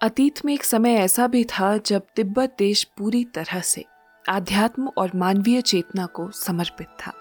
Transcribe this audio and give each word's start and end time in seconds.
अतीत 0.00 0.44
में 0.44 0.52
एक 0.54 0.62
समय 0.64 0.94
ऐसा 0.94 1.26
भी 1.26 1.42
था 1.44 1.76
जब 1.76 2.02
तिब्बत 2.16 2.54
देश 2.58 2.82
पूरी 2.98 3.24
तरह 3.24 3.60
से 3.60 3.84
आध्यात्म 4.24 4.90
और 4.98 5.10
मानवीय 5.14 5.60
चेतना 5.60 6.06
को 6.06 6.30
समर्पित 6.30 6.86
था। 7.00 7.12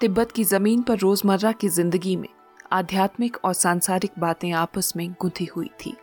तिब्बत 0.00 0.32
की 0.32 0.44
ज़मीन 0.44 0.82
पर 0.82 0.98
रोज़मर्रा 0.98 1.52
की 1.52 1.68
ज़िंदगी 1.68 2.16
में 2.16 2.28
आध्यात्मिक 2.72 3.36
और 3.44 3.52
सांसारिक 3.52 4.18
बातें 4.18 4.50
आपस 4.52 4.92
में 4.96 5.10
गुंथी 5.12 5.44
हुई 5.44 5.70
थी। 5.86 5.94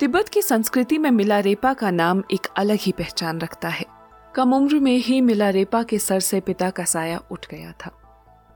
तिब्बत 0.00 0.28
की 0.28 0.42
संस्कृति 0.42 0.98
में 0.98 1.10
मिलारेपा 1.10 1.74
का 1.74 1.90
नाम 1.90 2.22
एक 2.32 2.46
अलग 2.56 2.78
ही 2.80 2.92
पहचान 2.92 3.40
रखता 3.40 3.68
है। 3.68 3.86
कम 4.34 4.54
उम्र 4.54 4.80
में 4.80 4.96
ही 4.96 5.20
मिलारेपा 5.20 5.82
के 5.82 5.98
सर 5.98 6.20
से 6.20 6.40
पिता 6.40 6.70
का 6.70 6.84
साया 6.84 7.20
उठ 7.30 7.46
गया 7.46 7.72
था। 7.72 7.92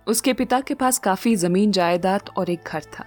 उसके 0.06 0.32
पिता 0.32 0.60
के 0.60 0.74
पास 0.74 0.98
काफ़ी 0.98 1.36
ज़मीन, 1.36 1.72
जायदाद 1.72 2.30
और 2.36 2.50
एक 2.50 2.64
घर 2.66 2.82
था। 2.82 3.04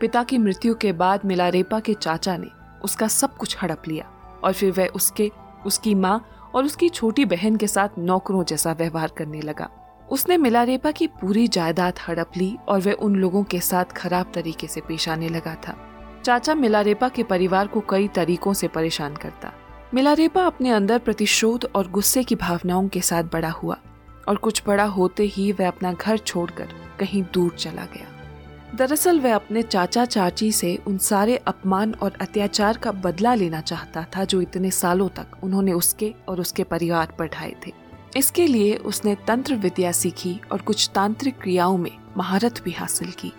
पिता 0.00 0.22
की 0.22 0.38
मृत्यु 0.38 0.74
के 0.74 0.92
बाद 0.92 1.20
मिलारेपा 1.24 1.80
के 1.80 1.94
चाचा 1.94 2.36
ने 2.36 2.48
उसका 2.84 3.08
सब 3.08 3.36
कुछ 3.36 3.56
हड़प 3.62 3.82
लिया 3.88 4.04
और 4.44 4.52
फिर 4.52 4.72
वह 4.72 4.86
उसके, 4.86 5.30
उसकी 5.66 5.94
माँ 5.94 6.24
और 6.54 6.64
उसकी 6.64 6.88
छोटी 6.88 7.24
बहन 7.24 7.56
के 7.56 7.66
साथ 7.66 7.88
नौकरों 7.98 8.44
जैसा 8.44 8.72
व्यवहार 8.72 9.12
करने 9.18 9.40
लगा। 9.40 9.68
उसने 10.10 10.36
मिलारेपा 10.36 10.90
की 10.90 11.06
पूरी 11.06 11.48
जायदाद 11.48 11.98
हड़प 12.08 12.30
ली 12.36 12.56
और 12.68 12.80
वह 12.80 12.92
उन 12.92 13.16
लोगों 13.16 13.42
के 13.44 13.60
साथ 13.60 13.84
खराब 13.84 14.32
तरीके 14.34 14.66
से 14.66 14.80
पेश 14.80 15.08
आने 15.08 15.28
लगा 15.28 15.54
था। 15.68 15.76
चाचा 16.24 16.54
मिलारेपा 16.54 17.08
के 17.08 17.22
परिवार 17.22 17.66
को 17.66 17.80
कई 17.80 18.08
तरीकों 18.08 18.52
से 18.52 18.68
परेशान 18.68 19.16
करता। 19.16 19.52
मिलारेपा 19.94 20.46
अपने 20.46 20.70
अंदर 20.70 20.98
प्रतिशोध 20.98 21.70
और 21.74 21.90
गुस्से 21.90 22.24
की 22.24 22.34
भावनाओं 22.34 22.88
के 22.88 23.00
साथ 23.00 23.24
बड़ा 23.24 23.50
हुआ 23.50 23.78
और 24.28 24.36
कुछ 24.36 24.62
बड़ा 24.66 24.84
होते 24.84 25.22
ही 25.22 25.52
वह 25.52 25.68
अपना 25.68 25.92
घर 25.92 26.18
छोड़कर 26.18 26.68
कहीं 27.00 27.24
दूर 27.34 27.50
चला 27.50 27.84
गया। 27.84 28.13
दरअसल 28.74 29.20
वह 29.20 29.34
अपने 29.34 29.62
चाचा 29.62 30.04
चाची 30.04 30.50
से 30.52 30.76
उन 30.86 30.96
सारे 30.98 31.36
अपमान 31.46 31.92
और 31.94 32.12
अत्याचार 32.20 32.76
का 32.76 32.92
बदला 32.92 33.34
लेना 33.34 33.60
चाहता 33.60 34.04
था 34.16 34.24
जो 34.24 34.40
इतने 34.40 34.70
सालों 34.70 35.08
तक 35.08 35.36
उन्होंने 35.42 35.72
उसके 35.72 36.12
और 36.28 36.40
उसके 36.40 36.64
परिवार 36.64 37.12
पर 37.18 37.26
ढाए 37.26 37.54
थे। 37.66 37.72
इसके 38.16 38.46
लिए 38.46 38.74
उसने 38.76 39.14
तंत्र 39.28 39.54
विद्या 39.54 39.92
सीखी 39.92 40.40
और 40.52 40.60
कुछ 40.60 40.90
तांत्रिक 40.94 41.38
क्रियाओं 41.38 41.76
में 41.78 41.90
महारत 42.16 42.60
भी 42.64 42.72
हासिल 42.72 43.10
की। 43.10 43.32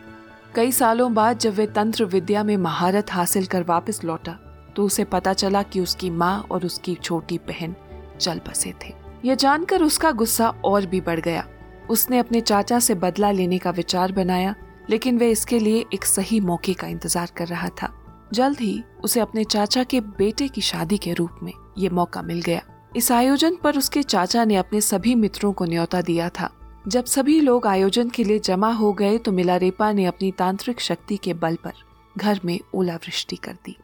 कई 0.55 0.71
सालों 0.71 1.13
बाद 1.13 1.39
जब 1.39 1.57
वह 1.57 1.65
तंत्र 1.65 2.05
विद्या 2.05 2.43
में 2.43 2.55
महारत 2.57 3.11
हासिल 3.11 3.45
कर 3.45 3.63
वापस 3.63 4.03
लौटा 4.03 4.37
तो 4.75 4.85
उसे 4.85 5.03
पता 5.03 5.33
चला 5.33 5.63
कि 5.63 5.79
उसकी 5.79 6.09
माँ 6.09 6.39
और 6.51 6.65
उसकी 6.65 6.95
छोटी 6.95 7.37
बहन 7.37 7.75
चल 8.21 8.41
बसे 8.47 8.73
थे। 8.83 8.93
यह 9.25 9.35
जानकर 9.35 9.83
उसका 9.83 10.11
गुस्सा 10.11 10.49
और 10.65 10.85
भी 10.85 11.01
बढ़ 11.01 11.19
गया। 11.19 11.47
उसने 11.89 12.19
अपने 12.19 12.41
चाचा 12.41 12.79
से 12.79 12.95
बदला 12.95 13.31
लेने 13.31 13.57
का 13.57 13.71
विचार 13.71 14.11
बनाया 14.11 14.55
लेकिन 14.89 15.17
वह 15.19 15.25
इसके 15.25 15.59
लिए 15.59 15.85
एक 15.93 16.05
सही 16.05 16.39
मौके 16.39 16.73
का 16.73 16.87
इंतज़ार 16.87 17.31
कर 17.37 17.47
रहा 17.47 17.69
था। 17.81 17.91
जल्द 18.33 18.59
ही 18.59 18.83
उसे 19.03 19.19
अपने 19.19 19.43
चाचा 19.43 19.83
के 19.83 19.99
बेटे 20.01 20.47
की 20.47 20.61
शादी 20.61 20.97
के 20.97 21.13
रूप 21.13 21.39
में 21.43 21.53
ये 21.77 21.89
मौका 21.89 22.21
मिल 22.21 22.41
गया। 22.41 22.61
इस 22.95 23.11
आयोजन 23.11 23.55
पर 23.55 23.77
उसके 23.77 24.03
चाचा 24.03 24.45
ने 24.45 24.55
अपने 24.55 24.81
सभी 24.81 25.15
मित्रों 25.15 25.51
को 25.53 25.65
न्योता 25.65 26.01
दिया 26.01 26.29
था। 26.29 26.49
जब 26.87 27.05
सभी 27.05 27.39
लोग 27.41 27.67
आयोजन 27.67 28.09
के 28.09 28.23
लिए 28.23 28.39
जमा 28.39 28.71
हो 28.71 28.91
गए 28.93 29.17
तो 29.17 29.31
मिलारेपा 29.31 29.91
ने 29.91 30.05
अपनी 30.05 30.31
तांत्रिक 30.31 30.81
शक्ति 30.81 31.17
के 31.17 31.33
बल 31.33 31.55
पर 31.55 31.73
घर 32.15 32.39
में 32.45 32.59
ओलावृष्टि 32.73 33.35
कर 33.35 33.57
दी, 33.65 33.75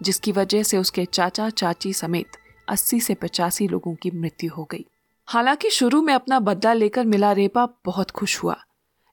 जिसकी 0.00 0.32
वजह 0.32 0.62
से 0.62 0.78
उसके 0.78 1.04
चाचा 1.04 1.48
चाची 1.50 1.92
समेत 1.92 2.36
80 2.68 3.00
से 3.00 3.14
पचासी 3.14 3.68
लोगों 3.68 3.94
की 3.94 4.10
मृत्यु 4.10 4.50
हो 4.52 4.64
गई। 4.64 4.84
हालाँकि 5.28 5.70
शुरू 5.70 6.02
में 6.02 6.12
अपना 6.14 6.40
बदला 6.40 6.72
लेकर 6.72 7.06
मिलारेपा 7.06 7.66
बहुत 7.84 8.10
खुश 8.10 8.42
हुआ। 8.42 8.56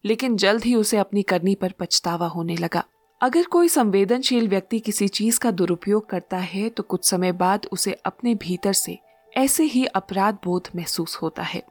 लेकिन 0.05 0.35
जल्द 0.37 0.63
ही 0.63 0.75
उसे 0.75 0.97
अपनी 0.97 1.21
करनी 1.23 1.55
पर 1.55 1.73
पछतावा 1.79 2.27
होने 2.27 2.55
लगा। 2.55 2.83
अगर 3.21 3.43
कोई 3.43 3.67
संवेदनशील 3.67 4.47
व्यक्ति 4.47 4.79
किसी 4.79 5.07
चीज़ 5.09 5.39
का 5.39 5.51
दुरुपयोग 5.51 6.09
करता 6.09 6.37
है 6.37 6.67
तो 6.69 6.83
कुछ 6.83 7.09
समय 7.09 7.31
बाद 7.33 7.67
उसे 7.71 7.91
अपने 8.05 8.35
भीतर 8.35 8.73
से 8.73 8.97
ऐसे 9.33 9.63
ही 9.63 9.85
अपराध 9.85 10.37
बोध 10.43 10.69
महसूस 10.75 11.15
होता 11.15 11.43
है। 11.43 11.61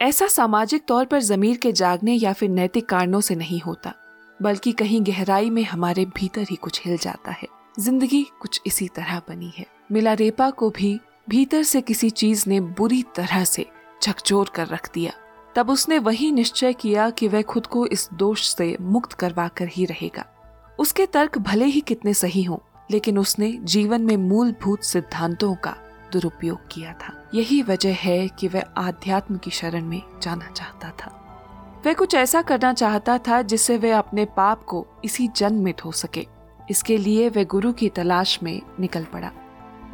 ऐसा 0.00 0.26
सामाजिक 0.26 0.84
तौर 0.88 1.04
पर 1.04 1.20
जमीर 1.22 1.56
के 1.56 1.72
जागने 1.72 2.14
या 2.14 2.32
फिर 2.32 2.48
नैतिक 2.50 2.88
कारणों 2.88 3.20
से 3.20 3.34
नहीं 3.34 3.60
होता, 3.60 3.92
बल्कि 4.40 4.72
कहीं 4.72 5.02
गहराई 5.06 5.50
में 5.50 5.62
हमारे 5.64 6.04
भीतर 6.16 6.46
ही 6.50 6.56
कुछ 6.56 6.80
हिल 6.86 6.96
जाता 6.98 7.32
है। 7.32 7.48
ज़िंदगी 7.80 8.22
कुछ 8.40 8.60
इसी 8.66 8.88
तरह 8.88 9.18
बनी 9.28 9.52
है। 9.56 9.66
मिला 9.92 10.12
रेपा 10.12 10.50
को 10.50 10.70
भी 10.70 10.98
भीतर 11.28 11.62
से 11.62 11.80
किसी 11.80 12.10
चीज़ 12.10 12.44
ने 12.48 12.60
बुरी 12.60 13.02
तरह 13.16 13.44
से 13.44 13.66
झकझोर 14.02 14.50
कर 14.54 14.66
रख 14.66 14.92
दिया। 14.94 15.12
तब 15.54 15.70
उसने 15.70 15.98
वही 15.98 16.32
निश्चय 16.32 16.72
किया 16.72 17.10
कि 17.10 17.28
वह 17.28 17.42
खुद 17.42 17.66
को 17.66 17.86
इस 17.86 18.08
दोष 18.14 18.54
से 18.54 18.76
मुक्त 18.80 19.12
करवा 19.12 19.48
कर 19.48 19.66
ही 19.66 19.84
रहेगा। 19.84 20.24
उसके 20.78 21.06
तर्क 21.06 21.38
भले 21.38 21.64
ही 21.64 21.80
कितने 21.80 22.14
सही 22.14 22.42
हों, 22.42 22.58
लेकिन 22.90 23.18
उसने 23.18 23.52
जीवन 23.52 24.02
में 24.02 24.16
मूलभूत 24.16 24.82
सिद्धांतों 24.82 25.54
का 25.54 25.76
दुरुपयोग 26.12 26.58
किया 26.70 26.92
था। 26.92 27.30
यही 27.34 27.62
वजह 27.62 27.94
है 27.94 28.28
कि 28.28 28.48
वह 28.48 28.62
आध्यात्म 28.76 29.36
की 29.36 29.50
शरण 29.50 29.84
में 29.84 30.02
जाना 30.22 30.46
चाहता 30.46 30.90
था। 30.90 31.18
वह 31.86 31.92
कुछ 31.92 32.14
ऐसा 32.14 32.42
करना 32.42 32.72
चाहता 32.72 33.18
था 33.18 33.42
जिससे 33.42 33.78
वह 33.78 33.98
अपने 33.98 34.24
पाप 34.24 34.64
को 34.64 34.86
इसी 35.04 35.28
जन्म 35.28 35.62
में 35.62 35.74
धो 35.78 35.92
सके। 35.92 36.26
इसके 36.70 36.98
लिए 36.98 37.28
वह 37.28 37.44
गुरु 37.44 37.72
की 37.72 37.88
तलाश 37.88 38.42
में 38.42 38.62
निकल 38.80 39.04
पड़ा। 39.04 39.30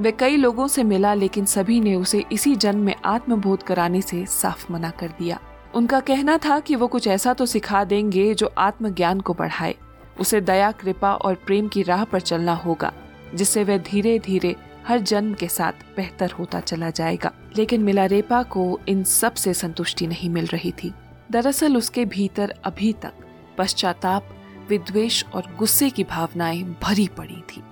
वह 0.00 0.10
कई 0.10 0.36
लोगों 0.36 0.68
से 0.68 0.82
मिला, 0.82 1.14
लेकिन 1.14 1.44
सभी 1.44 1.80
ने 1.80 1.94
उसे 1.94 2.24
इसी 2.32 2.56
जन्म 2.56 2.80
में 2.80 2.94
आत्मबोध 3.04 3.62
कराने 3.62 4.02
से 4.02 4.26
साफ़ 4.26 4.72
मना 4.72 4.90
कर 4.90 5.08
दिया। 5.08 5.40
उनका 5.74 6.00
कहना 6.00 6.38
था 6.38 6.60
कि 6.60 6.74
वो 6.74 6.86
कुछ 6.86 7.06
ऐसा 7.06 7.34
तो 7.34 7.46
सिखा 7.46 7.84
देंगे 7.84 8.34
जो 8.34 8.54
आत्मज्ञान 8.58 9.20
को 9.20 9.34
बढ़ाए। 9.34 9.74
उसे 10.20 10.40
दया, 10.40 10.72
कृपा 10.72 11.14
और 11.14 11.34
प्रेम 11.34 11.68
की 11.68 11.82
राह 11.82 12.04
पर 12.04 12.20
चलना 12.20 12.54
होगा, 12.54 12.92
जिससे 13.34 13.64
वह 13.64 13.78
धीरे 13.78 14.18
धीरे 14.18 14.56
हर 14.88 14.98
जन्म 14.98 15.34
के 15.34 15.48
साथ 15.48 15.72
बेहतर 15.72 16.30
होता 16.30 16.60
चला 16.60 16.90
जाएगा। 16.90 17.32
लेकिन 17.56 17.82
मिलारेपा 17.82 18.42
को 18.42 18.80
इन 18.88 19.04
सबसे 19.04 19.54
संतुष्टि 19.54 20.06
नहीं 20.06 20.30
मिल 20.30 20.46
रही 20.46 20.72
थी। 20.72 20.94
दरअसल 21.30 21.76
उसके 21.76 22.04
भीतर 22.04 22.54
अभी 22.64 22.92
तक 22.92 23.12
पश्चाताप 23.58 24.28
विद्वेश 24.68 25.24
और 25.34 25.54
गुस्से 25.58 25.90
की 25.90 26.04
भावनाएँ 26.04 26.62
भरी 26.82 27.08
पड़ी 27.08 27.42
थी। 27.48 27.62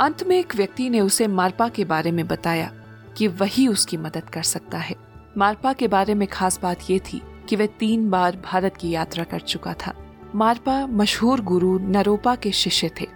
अंत 0.00 0.22
में 0.22 0.38
एक 0.38 0.56
व्यक्ति 0.56 0.90
ने 0.90 1.00
उसे 1.00 1.26
मारपा 1.26 1.68
के 1.68 1.84
बारे 1.84 2.10
में 2.12 2.26
बताया 2.28 2.72
कि 3.16 3.26
वही 3.28 3.68
उसकी 3.68 3.96
मदद 3.96 4.30
कर 4.30 4.42
सकता 4.42 4.78
है। 4.78 4.96
मारपा 5.36 5.72
के 5.72 5.88
बारे 5.88 6.14
में 6.14 6.28
खास 6.28 6.60
बात 6.62 6.78
ये 6.90 6.98
थी 6.98 7.22
कि 7.48 7.56
वह 7.56 7.66
तीन 7.66 8.10
बार 8.10 8.36
भारत 8.44 8.76
की 8.76 8.90
यात्रा 8.90 9.24
कर 9.24 9.40
चुका 9.40 9.74
था। 9.74 9.94
मारपा 10.34 10.86
मशहूर 10.86 11.40
गुरु 11.40 11.78
नरोपा 11.78 12.34
के 12.34 12.52
शिष्य 12.52 12.90
थे 13.00 13.06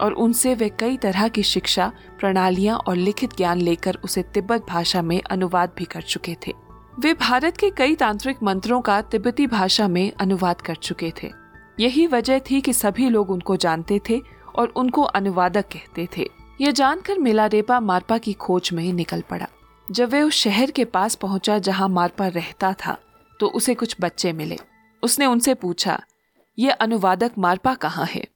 और 0.00 0.12
उनसे 0.12 0.54
वे 0.54 0.68
कई 0.68 0.96
तरह 0.96 1.28
की 1.28 1.42
शिक्षा, 1.42 1.92
प्रणालियाँ 2.20 2.76
और 2.76 2.96
लिखित 2.96 3.36
ज्ञान 3.36 3.60
लेकर 3.60 3.98
उसे 4.04 4.22
तिब्बत 4.22 4.66
भाषा 4.68 5.02
में 5.02 5.22
अनुवाद 5.30 5.72
भी 5.76 5.84
कर 5.84 6.02
चुके 6.02 6.36
थे। 6.46 6.52
वे 7.00 7.14
भारत 7.14 7.56
के 7.56 7.70
कई 7.70 7.94
तांत्रिक 7.94 8.42
मंत्रों 8.42 8.80
का 8.80 9.02
तिब्बती 9.02 9.46
भाषा 9.46 9.88
में 9.88 10.12
अनुवाद 10.20 10.60
कर 10.60 10.74
चुके 10.74 11.12
थे। 11.22 11.32
यही 11.80 12.06
वजह 12.06 12.38
थी 12.38 12.60
कि 12.60 12.72
सभी 12.72 13.08
लोग 13.08 13.30
उनको 13.30 13.56
जानते 13.56 14.00
थे 14.10 14.22
और 14.54 14.68
उनको 14.68 15.02
अनुवादक 15.02 15.68
कहते 15.68 16.08
थे। 16.16 16.28
यह 16.60 16.70
जानकर 16.70 17.18
मिलारेपा 17.18 17.80
मारपा 17.80 18.18
की 18.18 18.32
खोज 18.32 18.70
में 18.72 18.92
निकल 18.92 19.20
पड़ा। 19.20 19.46
जब 19.88 20.12
वह 20.12 20.22
उस 20.22 20.34
शहर 20.34 20.70
के 20.70 20.84
पास 20.86 21.14
पहुँचा 21.14 21.58
जहाँ 21.58 21.88
मारपा 21.88 22.26
रहता 22.28 22.72
था 22.76 22.96
तो 23.40 23.46
उसे 23.48 23.74
कुछ 23.74 23.96
बच्चे 24.00 24.32
मिले। 24.32 24.58
उसने 25.02 25.26
उनसे 25.26 25.54
पूछा 25.54 26.00
ये 26.58 26.70
अनुवादक 26.70 27.32
मारपा 27.38 27.74
कहाँ 27.74 28.06
है? 28.06 28.26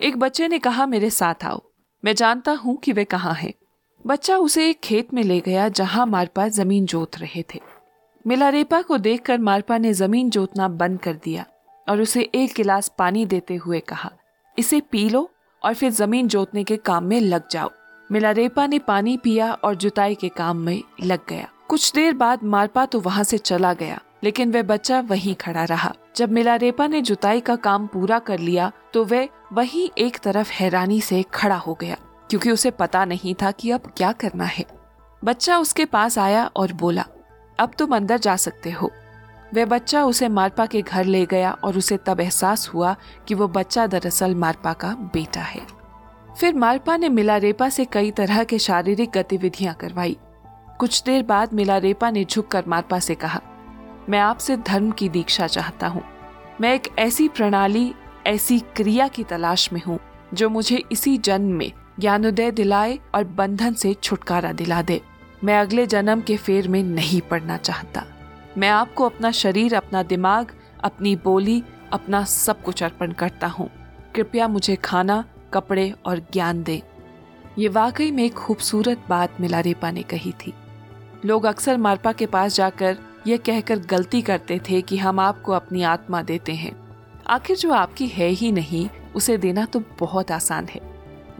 एक 0.00 0.16
बच्चे 0.16 0.48
ने 0.48 0.58
कहा, 0.58 0.86
मेरे 0.86 1.10
साथ 1.10 1.44
आओ। 1.44 1.62
मैं 2.02 2.14
जानता 2.14 2.52
हूँ 2.54 2.76
कि 2.76 2.92
वे 2.92 3.04
कहाँ 3.04 3.34
हैं। 3.34 3.52
बच्चा 4.04 4.36
उसे 4.36 4.68
एक 4.70 4.80
खेत 4.80 5.12
में 5.14 5.22
ले 5.22 5.40
गया, 5.40 5.68
जहाँ 5.68 6.06
मारपा 6.06 6.46
ज़मीन 6.48 6.86
जोत 6.86 7.18
रहे 7.18 7.42
थे। 7.54 7.60
मिलारेपा 8.24 8.80
को 8.82 8.98
देखकर 8.98 9.38
मारपा 9.38 9.78
ने 9.78 9.92
ज़मीन 9.92 10.30
जोतना 10.30 10.68
बंद 10.68 11.00
कर 11.00 11.14
दिया 11.14 11.44
और 11.86 12.00
उसे 12.00 12.22
एक 12.34 12.52
गिलास 12.56 12.92
पानी 12.98 13.24
देते 13.26 13.56
हुए 13.56 13.80
कहा, 13.80 14.10
इसे 14.56 14.80
पी 14.82 15.08
लो 15.08 15.28
और 15.68 15.74
फिर 15.74 15.90
ज़मीन 15.92 16.28
जोतने 16.28 16.62
के 16.64 16.76
काम 16.78 17.04
में 17.04 17.20
लग 17.20 17.48
जाओ। 17.50 17.70
मिलारेपा 18.10 18.66
ने 18.66 18.78
पानी 18.78 19.16
पिया 19.16 19.52
और 19.54 19.74
जुताई 19.74 20.14
के 20.14 20.28
काम 20.28 20.56
में 20.56 20.82
लग 21.02 21.26
गया। 21.28 21.48
कुछ 21.68 21.92
देर 21.92 22.14
बाद 22.14 22.44
मारपा 22.44 22.84
तो 22.86 23.00
वहाँ 23.00 23.24
से 23.24 23.38
चला 23.38 23.72
गया, 23.74 24.00
लेकिन 24.22 24.52
वह 24.52 24.62
बच्चा 24.62 25.00
वहीं 25.00 25.34
खड़ा 25.34 25.64
रहा। 25.64 25.92
जब 26.16 26.30
मिलारेपा 26.32 26.86
ने 26.86 27.00
जुताई 27.02 27.40
का 27.40 27.56
काम 27.58 27.86
पूरा 27.86 28.18
कर 28.20 28.38
लिया 28.38 28.70
तो 28.92 29.04
वह 29.04 29.28
वही 29.52 29.90
एक 29.98 30.18
तरफ़ 30.18 30.52
हैरानी 30.52 31.00
से 31.00 31.22
खड़ा 31.34 31.56
हो 31.56 31.74
गया, 31.74 31.96
क्योंकि 32.30 32.50
उसे 32.50 32.70
पता 32.72 33.04
नहीं 33.04 33.34
था 33.42 33.50
कि 33.50 33.70
अब 33.70 33.92
क्या 33.96 34.12
करना 34.14 34.44
है। 34.46 34.64
बच्चा 35.22 35.58
उसके 35.58 35.84
पास 35.84 36.18
आया 36.18 36.50
और 36.56 36.72
बोला, 36.74 37.04
अब 37.58 37.72
तुम 37.78 37.96
अंदर 37.96 38.18
जा 38.18 38.36
सकते 38.38 38.70
हो। 38.70 38.90
वह 39.54 39.64
बच्चा 39.64 40.04
उसे 40.04 40.28
मारपा 40.28 40.66
के 40.66 40.82
घर 40.82 41.04
ले 41.04 41.24
गया 41.26 41.50
और 41.64 41.76
उसे 41.78 41.96
तब 41.96 42.20
एहसास 42.20 42.68
हुआ 42.68 42.94
कि 43.28 43.34
वो 43.34 43.48
बच्चा 43.48 43.86
दरअसल 43.86 44.34
मारपा 44.34 44.72
का 44.72 44.88
बेटा 45.14 45.40
है। 45.40 45.60
फिर 46.40 46.54
मारपा 46.54 46.96
ने 46.96 47.08
मिलारेपा 47.08 47.68
से 47.68 47.84
कई 47.84 48.10
तरह 48.10 48.42
के 48.44 48.58
शारीरिक 48.58 49.10
गतिविधियाँ 49.10 49.74
करवाई। 49.74 50.16
कुछ 50.80 51.02
देर 51.02 51.22
बाद 51.22 51.52
मिलारेपा 51.52 52.10
ने 52.10 52.24
झुककर 52.24 52.64
मारपा 52.66 52.98
से 52.98 53.14
कहा, 53.14 53.40
मैं 54.08 54.18
आपसे 54.18 54.56
धर्म 54.56 54.90
की 54.90 55.08
दीक्षा 55.08 55.46
चाहता 55.46 55.86
हूँ। 55.86 56.02
मैं 56.60 56.74
एक 56.74 56.88
ऐसी 56.98 57.28
प्रणाली, 57.28 57.92
ऐसी 58.26 58.58
क्रिया 58.76 59.08
की 59.08 59.24
तलाश 59.24 59.72
में 59.72 59.80
हूँ, 59.86 59.98
जो 60.34 60.48
मुझे 60.48 60.82
इसी 60.92 61.16
जन्म 61.18 61.52
में 61.52 61.72
ज्ञानोदय 62.00 62.50
दिलाए 62.50 62.98
और 63.14 63.24
बंधन 63.24 63.74
से 63.74 63.94
छुटकारा 63.94 64.52
दिला 64.52 64.82
दे। 64.82 65.00
मैं 65.44 65.58
अगले 65.58 65.86
जन्म 65.86 66.20
के 66.20 66.36
फेर 66.36 66.68
में 66.68 66.82
नहीं 66.82 67.20
पड़ना 67.20 67.56
चाहता। 67.56 68.04
मैं 68.56 68.68
आपको 68.68 69.04
अपना 69.04 69.30
शरीर, 69.30 69.74
अपना 69.74 70.02
दिमाग, 70.02 70.52
अपनी 70.84 71.16
बोली, 71.16 71.62
अपना 71.92 72.24
सब 72.24 72.62
कुछ 72.62 72.82
अर्पण 72.82 73.12
करता 73.12 73.46
हूँ। 73.46 73.70
कृपया 74.14 74.48
मुझे 74.48 74.76
खाना, 74.76 75.24
कपड़े 75.54 75.94
और 76.06 76.18
ज्ञान 76.18 76.62
दे। 76.62 76.82
ये 77.58 77.68
वाकई 77.68 78.10
में 78.10 78.24
एक 78.24 78.34
खूबसूरत 78.34 79.04
बात 79.08 79.40
मिलारेपा 79.40 79.90
ने 79.90 80.02
कही 80.02 80.32
थी। 80.32 80.54
लोग 81.24 81.44
अक्सर 81.44 81.76
मारपा 81.76 82.12
के 82.12 82.26
पास 82.26 82.54
जाकर 82.54 82.98
यह 83.26 83.36
कहकर 83.36 83.78
गलती 83.78 84.22
करते 84.22 84.60
थे 84.70 84.82
कि 84.82 84.96
हम 84.96 85.20
आपको 85.20 85.52
अपनी 85.52 85.82
आत्मा 85.82 86.22
देते 86.22 86.52
हैं। 86.52 86.76
आखिर 87.26 87.56
जो 87.56 87.72
आपकी 87.72 88.06
है 88.06 88.28
ही 88.28 88.52
नहीं, 88.52 88.88
उसे 89.14 89.38
देना 89.38 89.64
तो 89.64 89.82
बहुत 89.98 90.30
आसान 90.30 90.64
है। 90.64 90.80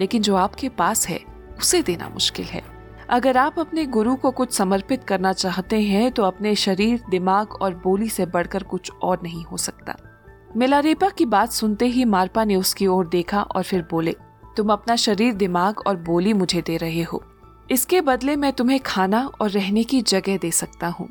लेकिन 0.01 0.23
जो 0.23 0.37
आपके 0.37 0.69
पास 0.69 1.09
है, 1.09 1.21
उसे 1.59 1.83
देना 1.83 2.09
मुश्किल 2.09 2.45
है। 2.45 2.78
अगर 3.09 3.37
आप 3.37 3.59
अपने 3.59 3.85
गुरु 3.87 4.15
को 4.17 4.31
कुछ 4.31 4.53
समर्पित 4.53 5.05
करना 5.05 5.33
चाहते 5.33 5.81
हैं 5.81 6.11
तो 6.13 6.23
अपने 6.23 6.55
शरीर, 6.55 7.03
दिमाग 7.11 7.53
और 7.53 7.75
बोली 7.75 8.09
से 8.09 8.27
बढ़कर 8.27 8.63
कुछ 8.63 8.91
और 8.93 9.21
नहीं 9.23 9.45
हो 9.45 9.57
सकता। 9.57 9.95
मिलारेपा 10.57 11.09
की 11.09 11.25
बात 11.27 11.53
सुनते 11.53 11.87
ही 11.87 12.05
मारपा 12.05 12.45
ने 12.45 12.57
उसकी 12.57 12.87
ओर 12.87 13.07
देखा 13.09 13.43
और 13.43 13.63
फिर 13.63 13.87
बोले, 13.91 14.15
तुम 14.57 14.73
अपना 14.73 14.97
शरीर, 14.97 15.35
दिमाग 15.35 15.81
और 15.81 15.97
बोली 15.99 16.33
मुझे 16.33 16.63
दे 16.63 16.77
रहे 16.77 17.03
हो। 17.03 17.23
इसके 17.71 18.01
बदले 18.01 18.35
मैं 18.37 18.53
तुम्हें 18.53 18.79
खाना 18.81 19.25
और 19.41 19.51
रहने 19.51 19.85
की 19.85 20.01
जगह 20.03 20.37
दे 20.37 20.51
सकता 20.51 20.89
हूँ। 20.89 21.09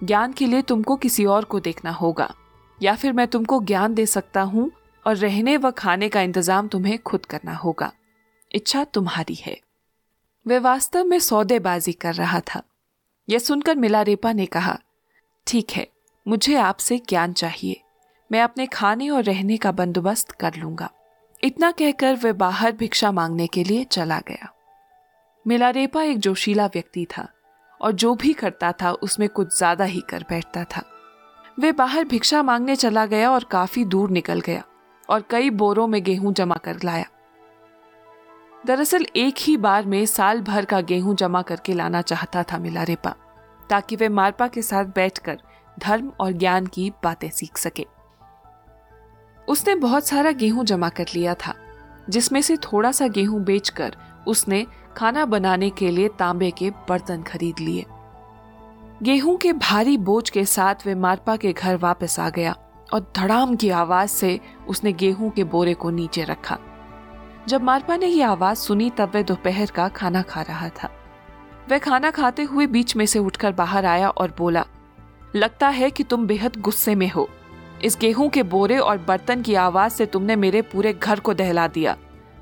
ज्ञान 0.00 0.32
के 0.32 0.46
लिए 0.46 0.62
तुमको 0.62 0.96
किसी 0.96 1.24
और 1.26 1.44
को 1.44 1.60
देखना 1.60 1.90
होगा, 1.92 2.32
या 2.78 2.94
फिर 2.94 3.12
मैं 3.12 3.26
तुमको 3.26 3.60
ज्ञान 3.62 3.94
दे 3.94 4.06
सकता 4.06 4.42
हूँ 4.42 4.70
और 5.06 5.16
रहने 5.16 5.56
व 5.56 5.70
खाने 5.70 6.08
का 6.08 6.20
इंतज़ाम 6.20 6.68
तुम्हें 6.68 6.98
खुद 6.98 7.26
करना 7.26 7.54
होगा। 7.54 7.90
इच्छा 8.50 8.84
तुम्हारी 8.84 9.34
है। 9.36 9.56
वह 10.46 10.60
वास्तव 10.60 11.04
में 11.04 11.18
सौदेबाजी 11.18 11.92
कर 11.92 12.14
रहा 12.14 12.40
था। 12.40 12.62
यह 13.28 13.38
सुनकर 13.38 13.76
मिलारेपा 13.76 14.32
ने 14.32 14.46
कहा, 14.46 14.78
ठीक 15.46 15.70
है, 15.70 15.86
मुझे 16.26 16.54
आपसे 16.54 16.98
ज्ञान 16.98 17.32
चाहिए। 17.32 17.80
मैं 18.30 18.40
अपने 18.42 18.66
खाने 18.66 19.08
और 19.08 19.24
रहने 19.24 19.56
का 19.56 19.72
बंदोबस्त 19.72 20.30
कर 20.30 20.54
लूँगा। 20.54 20.90
इतना 21.44 21.70
कहकर 21.70 22.16
वह 22.16 22.32
बाहर 22.32 22.72
भिक्षा 22.72 23.12
मांगने 23.12 23.46
के 23.46 23.64
लिए 23.64 23.84
चला 23.84 24.18
गया। 24.18 24.52
मिलारेपा 25.46 26.02
एक 26.02 26.18
जोशीला 26.18 26.66
व्यक्ति 26.66 27.06
था 27.10 27.28
और 27.80 27.92
जो 27.92 28.14
भी 28.14 28.32
करता 28.32 28.72
था, 28.72 28.92
उसमें 28.92 29.28
कुछ 29.28 29.56
ज़्यादा 29.58 29.84
ही 29.84 30.00
कर 30.00 30.24
बैठता 30.30 30.64
था। 30.64 30.82
वे 31.58 31.72
बाहर 31.72 32.04
भिक्षा 32.04 32.42
मांगने 32.42 32.76
चला 32.76 33.06
गया 33.06 33.30
और 33.30 33.44
काफ़ी 33.44 33.84
दूर 33.84 34.10
निकल 34.10 34.40
गया 34.40 34.62
और 35.08 35.24
कई 35.30 35.50
बोरों 35.50 35.86
में 35.86 36.02
गेहूँ 36.02 36.32
जमा 36.32 36.56
कर 36.56 36.78
लाया। 36.84 37.06
दरअसल 38.66 39.04
एक 39.16 39.34
ही 39.38 39.56
बार 39.56 39.86
में 39.86 40.04
साल 40.06 40.40
भर 40.40 40.64
का 40.64 40.80
गेहूँ 40.80 41.14
जमा 41.14 41.40
करके 41.42 41.74
लाना 41.74 42.02
चाहता 42.02 42.42
था 42.42 42.58
मिलारेपा 42.58 43.14
ताकि 43.70 43.96
वे 43.96 44.08
मारपा 44.08 44.48
के 44.48 44.62
साथ 44.62 44.84
बैठकर 44.84 45.38
धर्म 45.78 46.12
और 46.20 46.32
ज्ञान 46.32 46.66
की 46.66 46.90
बातें 47.04 47.28
सीख 47.30 47.58
सके। 47.58 47.86
उसने 49.48 49.74
बहुत 49.74 50.06
सारा 50.06 50.30
गेहूँ 50.32 50.64
जमा 50.64 50.88
कर 50.88 51.06
लिया 51.14 51.34
था, 51.34 51.54
जिसमें 52.10 52.40
से 52.42 52.56
थोड़ा 52.56 52.92
सा 52.92 53.08
गेहूँ 53.08 53.42
बेचकर 53.44 53.96
उसने 54.28 54.66
खाना 54.96 55.24
बनाने 55.24 55.70
के 55.70 55.90
लिए 55.90 56.08
तांबे 56.08 56.50
के 56.50 56.70
बर्तन 56.88 57.22
खरीद 57.22 57.60
लिए। 57.60 57.84
गेहूँ 59.02 59.36
के 59.36 59.52
भारी 59.52 59.96
बोझ 59.98 60.28
के 60.30 60.44
साथ 60.44 60.86
वे 60.86 60.94
मारपा 60.94 61.36
के 61.36 61.52
घर 61.52 61.76
वापस 61.76 62.20
आ 62.20 62.30
गया 62.30 62.56
और 62.94 63.12
धड़ाम 63.16 63.56
की 63.56 63.70
आवाज़ 63.70 64.10
से 64.10 64.38
उसने 64.68 64.92
गेहूँ 64.92 65.30
के 65.30 65.44
बोरे 65.44 65.74
को 65.74 65.90
नीचे 65.90 66.24
रखा। 66.24 66.58
जब 67.50 67.62
मारपा 67.62 67.96
ने 67.96 68.06
यह 68.06 68.28
आवाज़ 68.28 68.58
सुनी 68.58 68.88
तब 68.90 69.12
वह 69.14 69.22
दोपहर 69.22 69.70
का 69.70 69.86
खाना 69.88 70.20
खा 70.22 70.42
रहा 70.42 70.68
था। 70.68 70.88
वह 71.70 71.78
खाना 71.78 72.10
खाते 72.10 72.42
हुए 72.42 72.66
बीच 72.66 72.94
में 72.96 73.04
से 73.06 73.18
उठकर 73.18 73.52
बाहर 73.52 73.84
आया 73.84 74.08
और 74.10 74.34
बोला, 74.38 74.64
लगता 75.36 75.68
है 75.68 75.90
कि 75.90 76.04
तुम 76.04 76.26
बेहद 76.26 76.56
गुस्से 76.58 76.94
में 76.94 77.08
हो। 77.10 77.28
इस 77.84 77.96
गेहूँ 78.00 78.28
के 78.28 78.42
बोरे 78.42 78.78
और 78.78 78.98
बर्तन 78.98 79.42
की 79.42 79.54
आवाज़ 79.54 79.92
से 79.92 80.06
तुमने 80.06 80.36
मेरे 80.36 80.62
पूरे 80.62 80.92
घर 80.92 81.20
को 81.20 81.34
दहला 81.34 81.66
दिया। 81.68 81.96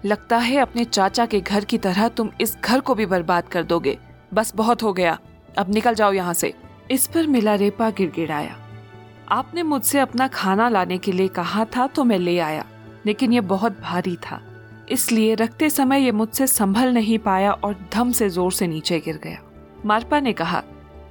लगता 0.04 0.36
है 0.38 0.56
अपने 0.56 0.84
चाचा 0.84 1.26
के 1.26 1.40
घर 1.40 1.64
की 1.64 1.78
तरह 1.78 2.08
तुम 2.08 2.30
इस 2.40 2.56
घर 2.56 2.80
को 2.80 2.94
भी 2.94 3.06
बर्बाद 3.06 3.48
कर 3.48 3.62
दोगे। 3.62 3.96
बस 4.34 4.52
बहुत 4.56 4.82
हो 4.82 4.92
गया। 4.92 5.18
अब 5.58 5.72
निकल 5.74 5.94
जाओ 5.94 6.12
यहाँ 6.12 6.34
से। 6.34 6.52
इस 6.90 7.06
पर 7.06 7.26
मिला 7.26 7.54
रेपा 7.54 7.90
गिड़गिड़ाया। 7.90 8.56
आपने 9.30 9.62
मुझसे 9.62 9.98
अपना 9.98 10.28
खाना 10.28 10.68
लाने 10.68 10.98
के 10.98 11.12
लिए 11.12 11.28
कहा 11.28 11.64
था 11.76 11.86
तो 11.86 12.04
मैं 12.04 12.18
ले 12.18 12.38
आया, 12.40 12.64
लेकिन 13.06 13.32
यह 13.32 13.40
बहुत 13.46 13.80
भारी 13.80 14.16
था। 14.16 14.40
इसलिए 14.90 15.34
रखते 15.34 15.70
समय 15.70 16.04
ये 16.04 16.12
मुझसे 16.12 16.46
संभल 16.46 16.92
नहीं 16.92 17.18
पाया 17.18 17.52
और 17.52 17.88
धम 17.92 18.12
से 18.12 18.28
ज़ोर 18.28 18.52
से 18.52 18.66
नीचे 18.66 19.00
गिर 19.00 19.16
गया। 19.16 19.42
मारपा 19.86 20.20
ने 20.20 20.32
कहा, 20.32 20.62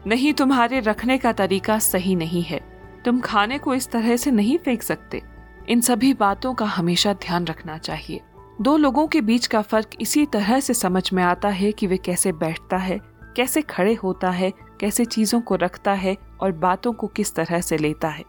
नहीं, 0.08 0.34
तुम्हारे 0.34 0.80
रखने 0.80 1.18
का 1.18 1.32
तरीका 1.32 1.80
सही 1.80 2.16
नहीं 2.16 2.44
है। 2.44 2.60
तुम 3.06 3.20
खाने 3.20 3.58
को 3.58 3.74
इस 3.74 3.90
तरह 3.92 4.16
से 4.16 4.32
नहीं 4.32 4.58
फेंक 4.58 4.84
सकते। 4.84 5.22
इन 5.70 5.82
सभी 5.82 6.14
बातों 6.14 6.54
का 6.54 6.66
हमेशा 6.66 7.14
ध्यान 7.14 7.46
रखना 7.46 7.78
चाहिए। 7.78 8.22
दो 8.62 8.78
लोगों 8.78 9.08
के 9.08 9.22
बीच 9.22 9.48
का 9.48 9.62
फ़र्क 9.62 9.90
इसी 10.02 10.26
तरह 10.26 10.60
से 10.60 10.74
समझ 10.74 11.14
में 11.14 11.24
आता 11.24 11.50
है 11.50 11.72
कि 11.72 11.88
वे 11.88 11.98
कैसे 11.98 12.32
बैठता 12.32 12.78
है, 12.78 13.00
कैसे 13.36 13.62
खड़े 13.62 13.94
होता 13.94 14.30
है, 14.30 14.54
कैसे 14.80 15.06
चीज़ों 15.06 15.42
को 15.42 15.56
रखता 15.56 15.94
है 15.94 16.18
और 16.42 16.52
बातों 16.52 16.94
को 16.94 17.08
किस 17.08 17.36
तरह 17.36 17.62
से 17.62 17.78
लेता 17.78 18.10
है। 18.10 18.24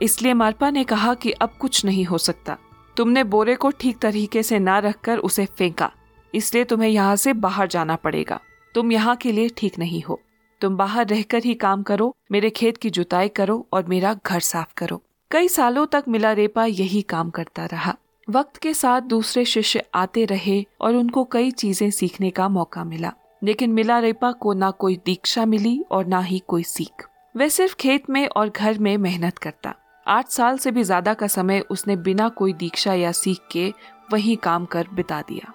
इसलिए 0.00 0.34
मारपा 0.34 0.70
ने 0.70 0.84
कहा 0.84 1.14
कि 1.14 1.30
अब 1.30 1.56
कुछ 1.60 1.84
नहीं 1.84 2.04
हो 2.04 2.18
सकता। 2.18 2.56
तुमने 2.96 3.22
बोरे 3.24 3.54
को 3.54 3.70
ठीक 3.70 3.98
तरीके 3.98 4.42
से 4.42 4.58
ना 4.58 4.78
रखकर 4.78 5.18
उसे 5.18 5.44
फेंका, 5.48 5.90
इसलिए 6.34 6.64
तुम्हें 6.64 6.88
यहाँ 6.88 7.16
से 7.16 7.32
बाहर 7.34 7.66
जाना 7.68 7.96
पड़ेगा। 7.96 8.40
तुम 8.74 8.92
यहाँ 8.92 9.16
के 9.16 9.32
लिए 9.32 9.48
ठीक 9.56 9.78
नहीं 9.78 10.02
हो। 10.02 10.20
तुम 10.60 10.76
बाहर 10.76 11.06
रहकर 11.06 11.42
ही 11.44 11.54
काम 11.56 11.82
करो, 11.82 12.14
मेरे 12.32 12.50
खेत 12.50 12.76
की 12.76 12.90
जुताई 12.90 13.28
करो 13.30 13.66
और 13.72 13.86
मेरा 13.86 14.14
घर 14.26 14.40
साफ़ 14.40 14.74
करो। 14.76 15.00
कई 15.30 15.48
सालों 15.48 15.86
तक 15.86 16.04
मिला 16.08 16.32
रेपा 16.32 16.64
यही 16.64 17.02
काम 17.04 17.30
करता 17.30 17.66
रहा। 17.66 17.96
वक्त 18.28 18.56
के 18.56 18.74
साथ 18.74 19.00
दूसरे 19.02 19.44
शिष्य 19.44 19.82
आते 19.94 20.24
रहे 20.24 20.64
और 20.80 20.94
उनको 20.94 21.24
कई 21.24 21.50
चीज़ें 21.52 21.90
सीखने 21.90 22.30
का 22.30 22.48
मौका 22.48 22.84
मिला, 22.84 23.12
लेकिन 23.42 23.72
मिला 23.72 23.98
रेपा 23.98 24.32
को 24.32 24.52
ना 24.54 24.70
कोई 24.70 24.96
दीक्षा 25.06 25.44
मिली 25.46 25.80
और 25.90 26.06
ना 26.06 26.20
ही 26.20 26.42
कोई 26.48 26.62
सीख। 26.64 27.08
वह 27.34 27.48
सिर्फ़ 27.48 27.74
खेत 27.76 28.10
में 28.10 28.26
और 28.26 28.50
घर 28.50 28.78
में 28.78 28.96
मेहनत 28.98 29.38
करता। 29.38 29.74
आठ 30.06 30.28
साल 30.28 30.58
से 30.58 30.70
भी 30.70 30.82
ज़्यादा 30.82 31.12
का 31.14 31.26
समय 31.26 31.60
उसने 31.70 31.96
बिना 31.98 32.28
कोई 32.30 32.52
दीक्षा 32.54 32.92
या 32.94 33.12
सीख 33.12 33.38
के 33.52 33.72
वही 34.12 34.34
काम 34.36 34.64
कर 34.64 34.88
बिता 34.94 35.20
दिया। 35.28 35.52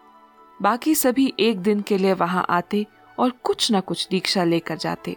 बाकी 0.59 0.95
सभी 0.95 1.33
एक 1.39 1.59
दिन 1.59 1.81
के 1.81 1.97
लिए 1.97 2.13
वहाँ 2.13 2.45
आते 2.49 2.85
और 3.17 3.29
कुछ 3.43 3.71
न 3.71 3.79
कुछ 3.81 4.07
दीक्षा 4.11 4.43
लेकर 4.43 4.77
जाते, 4.77 5.15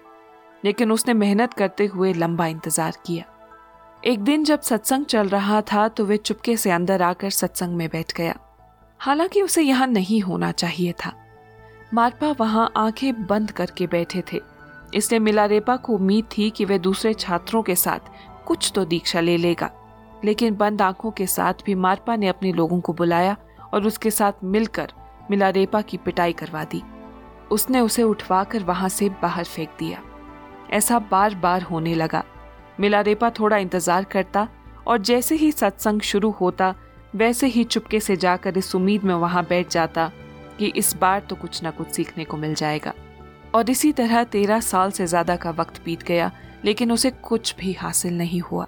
लेकिन 0.64 0.92
उसने 0.92 1.14
मेहनत 1.14 1.54
करते 1.54 1.86
हुए 1.86 2.12
लंबा 2.12 2.46
इंतज़ार 2.46 2.96
किया। 3.06 3.24
एक 4.02 4.20
दिन 4.20 4.44
जब 4.44 4.60
सत्संग 4.62 5.04
चल 5.06 5.28
रहा 5.28 5.60
था 5.62 5.86
तो 5.88 6.04
वे 6.04 6.16
चुपके 6.16 6.56
से 6.56 6.70
अंदर 6.70 7.02
आकर 7.02 7.30
सत्संग 7.32 7.76
में 7.76 7.88
बैठ 7.88 8.12
गया। 8.16 8.34
हालाँकि 9.00 9.42
उसे 9.42 9.62
यहाँ 9.62 9.86
नहीं 9.86 10.20
होना 10.20 10.50
चाहिए 10.52 10.92
था। 11.04 11.12
मारपा 11.94 12.30
वहाँ 12.30 12.70
आँखें 12.76 13.26
बंद 13.26 13.50
करके 13.50 13.86
बैठे 13.86 14.22
थे। 14.32 14.40
इसलिए 14.94 15.18
मिलारेपा 15.20 15.76
को 15.76 15.94
उम्मीद 15.94 16.24
थी 16.36 16.48
कि 16.50 16.64
वे 16.64 16.78
दूसरे 16.78 17.14
छात्रों 17.14 17.62
के 17.62 17.74
साथ 17.76 18.10
कुछ 18.46 18.70
तो 18.74 18.84
दीक्षा 18.84 19.20
ले 19.20 19.36
लेगा। 19.36 19.70
लेकिन 20.24 20.54
बंद 20.56 20.82
आँखों 20.82 21.10
के 21.10 21.26
साथ 21.26 21.64
भी 21.66 21.74
मारपा 21.76 22.16
ने 22.16 22.28
अपने 22.28 22.52
लोगों 22.52 22.80
को 22.80 22.92
बुलाया 22.92 23.36
और 23.74 23.86
उसके 23.86 24.10
साथ 24.10 24.44
मिलकर 24.44 24.92
मिलारेपा 25.30 25.80
की 25.80 25.96
पिटाई 25.96 26.32
करवा 26.32 26.64
दी। 26.64 26.82
उसने 27.50 27.80
उसे 27.80 28.02
उठवाकर 28.02 28.62
वहाँ 28.62 28.88
से 28.88 29.08
बाहर 29.22 29.44
फेंक 29.44 29.70
दिया। 29.78 30.02
ऐसा 30.72 30.98
बार 31.10 31.34
बार 31.34 31.62
होने 31.62 31.94
लगा। 31.94 32.22
मिलारेपा 32.80 33.30
थोड़ा 33.30 33.56
इंतज़ार 33.56 34.04
करता 34.04 34.48
और 34.86 34.98
जैसे 35.00 35.34
ही 35.34 35.50
सत्संग 35.52 36.00
शुरू 36.02 36.30
होता, 36.30 36.74
वैसे 37.14 37.46
ही 37.46 37.64
चुपके 37.64 38.00
से 38.00 38.16
जाकर 38.16 38.58
इस 38.58 38.74
उम्मीद 38.74 39.04
में 39.04 39.14
वहाँ 39.14 39.44
बैठ 39.44 39.70
जाता 39.70 40.10
कि 40.58 40.66
इस 40.66 40.94
बार 40.96 41.20
तो 41.20 41.36
कुछ 41.36 41.62
ना 41.62 41.70
कुछ 41.70 41.90
सीखने 41.90 42.24
को 42.24 42.36
मिल 42.36 42.54
जाएगा। 42.54 42.92
और 43.54 43.70
इसी 43.70 43.92
तरह 43.92 44.24
तेरह 44.24 44.60
साल 44.62 44.90
से 44.90 45.06
ज़्यादा 45.06 45.36
का 45.36 45.50
वक्त 45.52 45.80
बीत 45.84 46.02
गया 46.02 46.30
लेकिन 46.64 46.92
उसे 46.92 47.10
कुछ 47.10 47.56
भी 47.56 47.72
हासिल 47.72 48.18
नहीं 48.18 48.40
हुआ। 48.40 48.66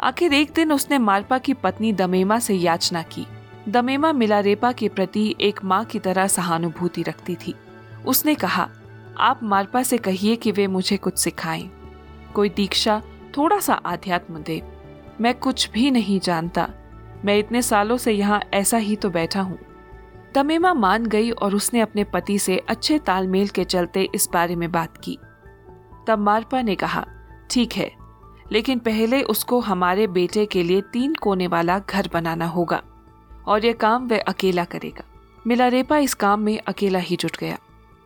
आखिर 0.00 0.34
एक 0.34 0.52
दिन 0.54 0.72
उसने 0.72 0.98
मालपा 0.98 1.38
की 1.38 1.54
पत्नी 1.54 1.92
दमेमा 1.92 2.38
से 2.38 2.54
याचना 2.54 3.02
की। 3.02 3.26
दमेमा 3.68 4.12
मिलारेपा 4.12 4.72
के 4.72 4.88
प्रति 4.88 5.36
एक 5.40 5.64
माँ 5.64 5.84
की 5.84 5.98
तरह 5.98 6.26
सहानुभूति 6.26 7.02
रखती 7.02 7.34
थी। 7.34 7.54
उसने 8.06 8.34
कहा, 8.34 8.68
आप 9.18 9.40
मालपा 9.42 9.82
से 9.82 9.98
कहिए 9.98 10.36
कि 10.36 10.52
वे 10.52 10.66
मुझे 10.66 10.96
कुछ 10.96 11.18
सिखाएँ। 11.18 11.70
कोई 12.34 12.48
दीक्षा 12.48 13.02
थोड़ा 13.36 13.58
सा 13.60 13.74
आध्यात्म 13.74 14.42
दे। 14.42 14.62
मैं 15.20 15.34
कुछ 15.34 15.70
भी 15.70 15.90
नहीं 15.90 16.20
जानता। 16.20 16.68
मैं 17.24 17.38
इतने 17.38 17.62
सालों 17.62 17.96
से 17.96 18.12
यहाँ 18.12 18.42
ऐसा 18.54 18.76
ही 18.76 18.96
तो 18.96 19.10
बैठा 19.10 19.40
हूँ। 19.40 19.58
तमेमा 20.34 20.74
मान 20.74 21.06
गई 21.06 21.30
और 21.30 21.54
उसने 21.54 21.80
अपने 21.80 22.04
पति 22.04 22.38
से 22.38 22.58
अच्छे 22.58 22.98
तालमेल 22.98 23.48
के 23.48 23.64
चलते 23.64 24.08
इस 24.14 24.28
बारे 24.32 24.56
में 24.56 24.72
बात 24.72 24.96
की। 24.96 25.18
तब 26.06 26.18
मारपा 26.18 26.62
ने 26.62 26.74
कहा 26.74 27.06
ठीक 27.50 27.72
है, 27.72 27.90
लेकिन 28.52 28.78
पहले 28.78 29.22
उसको 29.22 29.60
हमारे 29.60 30.06
बेटे 30.06 30.44
के 30.46 30.62
लिए 30.62 30.80
तीन 30.92 31.14
कोने 31.14 31.46
वाला 31.46 31.78
घर 31.80 32.08
बनाना 32.12 32.46
होगा, 32.46 32.82
और 33.46 33.64
यह 33.64 33.72
काम 33.72 34.08
वह 34.08 34.22
अकेला 34.28 34.64
करेगा। 34.64 35.04
मिलारेपा 35.46 35.98
इस 35.98 36.14
काम 36.14 36.40
में 36.40 36.58
अकेला 36.58 36.98
ही 36.98 37.16
जुट 37.16 37.36
गया। 37.36 37.58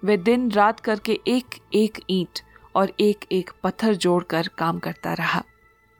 वह 0.02 0.16
दिन 0.16 0.50
रात 0.50 0.80
करके 0.80 1.18
एक 1.28 1.54
एक 1.74 2.00
ईंट 2.10 2.40
और 2.74 2.92
एक 3.00 3.24
एक 3.32 3.50
पत्थर 3.62 3.94
जोड़कर 3.94 4.48
काम 4.48 4.78
करता 4.78 5.12
रहा। 5.12 5.42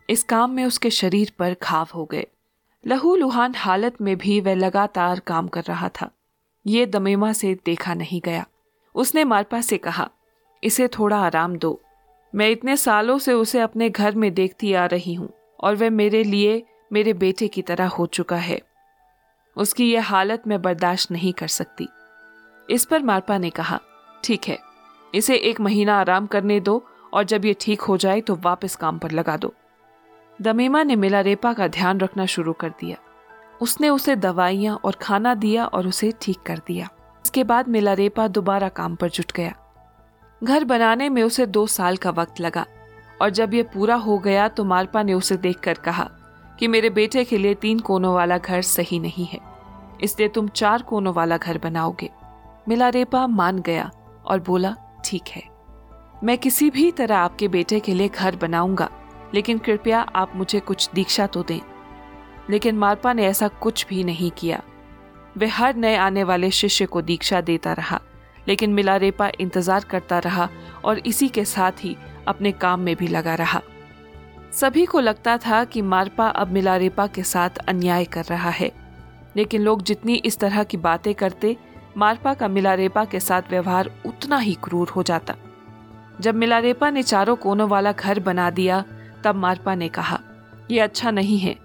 इस 0.08 0.22
काम 0.22 0.50
में 0.50 0.64
उसके 0.64 0.90
शरीर 0.90 1.32
पर 1.38 1.56
घाव 1.62 1.88
हो 1.94 2.04
गए। 2.04 2.26
लहू 2.84 3.14
लुहान 3.16 3.54
हालत 3.56 4.00
में 4.00 4.16
भी 4.16 4.40
वह 4.40 4.54
लगातार 4.54 5.20
काम 5.20 5.48
कर 5.48 5.62
रहा 5.62 5.88
था। 6.00 6.10
ये 6.66 6.86
दमेमा 6.86 7.32
से 7.32 7.54
देखा 7.66 7.94
नहीं 7.94 8.20
गया। 8.24 8.44
उसने 8.94 9.24
मारपा 9.24 9.60
से 9.60 9.78
कहा, 9.78 10.08
इसे 10.62 10.88
थोड़ा 10.88 11.18
आराम 11.18 11.56
दो। 11.56 11.80
मैं 12.34 12.48
इतने 12.50 12.76
सालों 12.76 13.18
से 13.18 13.32
उसे 13.32 13.60
अपने 13.60 13.88
घर 13.90 14.14
में 14.14 14.32
देखती 14.34 14.72
आ 14.72 14.84
रही 14.86 15.14
हूँ 15.14 15.28
और 15.60 15.74
वह 15.76 15.90
मेरे 15.90 16.22
लिए 16.24 16.62
मेरे 16.92 17.12
बेटे 17.12 17.48
की 17.48 17.62
तरह 17.62 17.88
हो 17.88 18.06
चुका 18.06 18.36
है। 18.36 18.60
उसकी 19.56 19.92
यह 19.92 20.04
हालत 20.04 20.42
मैं 20.46 20.60
बर्दाश्त 20.62 21.10
नहीं 21.10 21.32
कर 21.32 21.48
सकती। 21.48 21.88
इस 22.68 22.84
पर 22.84 23.02
मारपा 23.02 23.38
ने 23.38 23.50
कहा, 23.50 23.80
ठीक 24.24 24.48
है, 24.48 24.58
इसे 25.14 25.36
एक 25.36 25.60
महीना 25.60 25.98
आराम 26.00 26.26
करने 26.26 26.58
दो 26.60 26.82
और 27.14 27.24
जब 27.24 27.44
ये 27.44 27.56
ठीक 27.60 27.80
हो 27.80 27.96
जाए 27.96 28.20
तो 28.20 28.36
वापस 28.36 28.76
काम 28.76 28.98
पर 28.98 29.10
लगा 29.10 29.36
दो। 29.36 29.54
दमीमा 30.38 30.82
ने 30.82 30.96
मिला 30.96 31.20
रेपा 31.20 31.52
का 31.52 31.68
ध्यान 31.68 32.00
रखना 32.00 32.26
शुरू 32.26 32.52
कर 32.52 32.68
दिया। 32.70 32.96
उसने 33.60 33.88
उसे 33.88 34.16
दवाइयाँ 34.16 34.80
और 34.84 34.96
खाना 35.02 35.34
दिया 35.34 35.64
और 35.64 35.86
उसे 35.86 36.12
ठीक 36.22 36.40
कर 36.46 36.58
दिया। 36.58 36.88
इसके 37.24 37.44
बाद 37.44 37.68
मिला 37.68 37.92
रेपा 37.92 38.28
दोबारा 38.28 38.68
काम 38.68 38.96
पर 38.96 39.10
जुट 39.10 39.32
गया। 39.32 39.54
घर 40.44 40.64
बनाने 40.64 41.08
में 41.08 41.22
उसे 41.22 41.46
दो 41.46 41.66
साल 41.66 41.96
का 41.96 42.10
वक्त 42.10 42.40
लगा 42.40 42.66
और 43.22 43.30
जब 43.30 43.54
ये 43.54 43.62
पूरा 43.62 43.94
हो 43.94 44.18
गया 44.18 44.48
तो 44.48 44.64
मारपा 44.64 45.02
ने 45.02 45.14
उसे 45.14 45.36
देखकर 45.36 45.74
कहा 45.74 46.10
कि 46.58 46.68
मेरे 46.68 46.90
बेटे 46.90 47.24
के 47.24 47.38
लिए 47.38 47.54
तीन 47.54 47.78
कोनों 47.78 48.14
वाला 48.14 48.38
घर 48.38 48.62
सही 48.62 48.98
नहीं 48.98 49.26
है। 49.26 49.38
इसलिए 50.02 50.28
तुम 50.28 50.48
चार 50.48 50.82
कोनों 50.82 51.14
वाला 51.14 51.36
घर 51.36 51.58
बनाओगे। 51.58 52.10
मिलारेपा 52.68 53.26
मान 53.26 53.58
गया 53.58 53.90
और 54.26 54.40
बोला, 54.40 54.74
ठीक 55.04 55.28
है। 55.28 55.42
मैं 56.24 56.38
किसी 56.38 56.70
भी 56.70 56.90
तरह 56.92 57.16
आपके 57.16 57.48
बेटे 57.48 57.80
के 57.80 57.94
लिए 57.94 58.08
घर 58.08 58.36
बनाऊँगा, 58.36 58.88
लेकिन 59.34 59.58
कृपया 59.58 60.00
आप 60.00 60.36
मुझे 60.36 60.60
कुछ 60.60 60.90
दीक्षा 60.94 61.26
तो 61.26 61.42
दें। 61.42 61.60
लेकिन 62.50 62.78
मारपा 62.78 63.12
ने 63.12 63.26
ऐसा 63.26 63.48
कुछ 63.48 63.86
भी 63.86 64.04
नहीं 64.04 64.30
किया। 64.30 64.62
वह 65.38 65.52
हर 65.52 65.76
नए 65.76 65.96
आने 65.96 66.24
वाले 66.24 66.50
शिष्य 66.50 66.86
को 66.86 67.02
दीक्षा 67.02 67.40
देता 67.40 67.72
रहा। 67.72 68.00
लेकिन 68.48 68.72
मिलारेपा 68.72 69.30
इंतज़ार 69.40 69.84
करता 69.84 70.18
रहा 70.18 70.48
और 70.84 70.98
इसी 70.98 71.28
के 71.28 71.44
साथ 71.44 71.72
ही 71.80 71.96
अपने 72.28 72.52
काम 72.52 72.80
में 72.80 72.96
भी 72.96 73.06
लगा 73.06 73.34
रहा। 73.34 73.60
सभी 74.52 74.84
को 74.84 75.00
लगता 75.00 75.36
था 75.36 75.64
कि 75.64 75.82
मारपा 75.82 76.28
अब 76.28 76.48
मिलारेपा 76.48 77.06
के 77.06 77.22
साथ 77.22 77.50
अन्याय 77.68 78.04
कर 78.04 78.24
रहा 78.24 78.50
है। 78.50 78.70
लेकिन 79.36 79.62
लोग 79.62 79.82
जितनी 79.82 80.14
इस 80.14 80.38
तरह 80.38 80.64
की 80.64 80.76
बातें 80.76 81.14
करते, 81.14 81.56
मारपा 81.96 82.34
का 82.34 82.48
मिलारेपा 82.48 83.04
के 83.04 83.20
साथ 83.20 83.42
व्यवहार 83.50 83.90
उतना 84.06 84.38
ही 84.38 84.56
क्रूर 84.62 84.88
हो 84.88 85.02
जाता। 85.02 85.34
जब 86.20 86.34
मिलारेपा 86.34 86.90
ने 86.90 87.02
चारों 87.02 87.36
कोनों 87.36 87.68
वाला 87.68 87.92
घर 87.92 88.20
बना 88.20 88.50
दिया, 88.50 88.84
तब 89.24 89.34
मारपा 89.34 89.74
ने 89.74 89.88
कहा 89.88 90.20
यह 90.70 90.84
अच्छा 90.84 91.10
नहीं 91.10 91.38
है। 91.38 91.56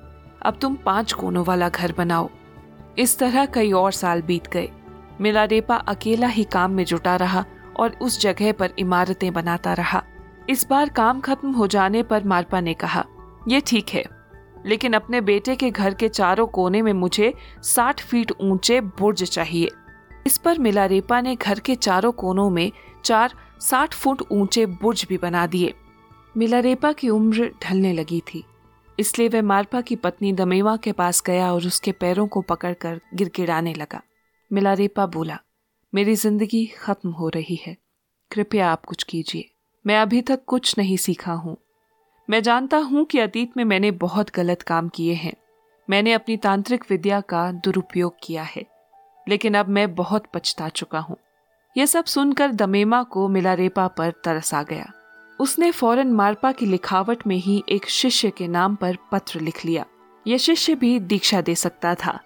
अब 0.41 0.57
तुम 0.61 0.75
पाँच 0.75 1.13
कोनों 1.13 1.45
वाला 1.45 1.69
घर 1.69 1.93
बनाओ। 1.97 2.29
इस 2.97 3.17
तरह 3.19 3.45
कई 3.45 3.71
और 3.71 3.91
साल 3.91 4.21
बीत 4.21 4.47
गए। 4.47 4.69
मिलारेपा 5.21 5.75
अकेला 5.87 6.27
ही 6.27 6.43
काम 6.43 6.71
में 6.71 6.83
जुटा 6.85 7.15
रहा 7.15 7.45
और 7.75 7.97
उस 8.01 8.19
जगह 8.21 8.51
पर 8.51 8.73
इमारतें 8.79 9.31
बनाता 9.33 9.73
रहा। 9.73 10.03
इस 10.49 10.67
बार 10.69 10.89
काम 10.89 11.19
खत्म 11.19 11.51
हो 11.51 11.67
जाने 11.67 12.03
पर 12.03 12.23
मारपा 12.23 12.59
ने 12.61 12.73
कहा 12.73 13.05
यह 13.47 13.61
ठीक 13.67 13.89
है, 13.89 14.03
लेकिन 14.65 14.93
अपने 14.93 15.21
बेटे 15.21 15.55
के 15.55 15.69
घर 15.71 15.93
के 15.93 16.09
चारों 16.09 16.45
कोने 16.47 16.81
में 16.81 16.93
मुझे 16.93 17.33
साठ 17.63 18.01
फीट 18.01 18.31
ऊँचे 18.41 18.79
बुर्ज 18.81 19.23
चाहिए। 19.23 19.69
इस 20.25 20.37
पर 20.37 20.59
मिलारेपा 20.59 21.19
ने 21.21 21.35
घर 21.35 21.59
के 21.59 21.75
चारों 21.77 22.11
कोनों 22.13 22.49
में 22.49 22.71
चार 23.05 23.33
साठ 23.61 23.93
फुट 23.93 24.21
ऊँचे 24.31 24.65
बुर्ज 24.65 25.05
भी 25.09 25.17
बना 25.17 25.45
दिए। 25.47 25.73
मिलारेपा 26.35 26.91
की 26.91 27.09
उम्र 27.09 27.49
ढलने 27.63 27.93
लगी 27.93 28.19
थी, 28.27 28.43
इसलिए 28.97 29.27
वह 29.27 29.41
मारपा 29.43 29.81
की 29.81 29.95
पत्नी 29.95 30.33
दमेवा 30.33 30.75
के 30.77 30.91
पास 30.91 31.21
गया 31.25 31.51
और 31.53 31.65
उसके 31.67 31.91
पैरों 31.93 32.27
को 32.27 32.41
पकड़कर 32.43 32.99
गिड़गिड़ाने 33.13 33.73
लगा। 33.73 34.01
मिलारेपा 34.53 35.05
बोला, 35.05 35.39
मेरी 35.95 36.15
ज़िंदगी 36.15 36.65
खत्म 36.65 37.09
हो 37.09 37.29
रही 37.29 37.59
है। 37.67 37.77
कृपया 38.31 38.71
आप 38.71 38.85
कुछ 38.85 39.03
कीजिए। 39.03 39.49
मैं 39.87 39.99
अभी 39.99 40.21
तक 40.21 40.45
कुछ 40.45 40.77
नहीं 40.77 40.97
सीखा 40.97 41.31
हूँ। 41.31 41.57
मैं 42.29 42.43
जानता 42.43 42.77
हूँ 42.77 43.05
कि 43.05 43.19
अतीत 43.19 43.57
में 43.57 43.63
मैंने 43.63 43.91
बहुत 43.91 44.35
गलत 44.35 44.61
काम 44.61 44.89
किए 44.89 45.13
हैं। 45.13 45.33
मैंने 45.89 46.13
अपनी 46.13 46.37
तांत्रिक 46.37 46.83
विद्या 46.89 47.21
का 47.21 47.51
दुरुपयोग 47.51 48.15
किया 48.23 48.43
है। 48.43 48.65
लेकिन 49.29 49.53
अब 49.53 49.67
मैं 49.67 49.95
बहुत 49.95 50.23
पछता 50.33 50.69
चुका 50.69 50.99
हूँ। 50.99 51.17
यह 51.77 51.85
सब 51.85 52.05
सुनकर 52.05 52.51
दमेमा 52.51 53.03
को 53.03 53.27
मिलारेपा 53.27 53.87
पर 53.87 54.11
तरस 54.11 54.53
आ 54.53 54.63
गया। 54.63 54.91
उसने 55.39 55.71
फ़ौरन 55.71 56.07
मारपा 56.07 56.51
की 56.51 56.65
लिखावट 56.65 57.27
में 57.27 57.37
ही 57.37 57.63
एक 57.69 57.89
शिष्य 57.89 58.29
के 58.29 58.47
नाम 58.47 58.75
पर 58.75 58.97
पत्र 59.11 59.39
लिख 59.39 59.65
लिया। 59.65 59.85
यह 60.27 60.37
शिष्य 60.37 60.75
भी 60.75 60.99
दीक्षा 60.99 61.41
दे 61.41 61.55
सकता 61.55 61.95
था। 61.95 62.19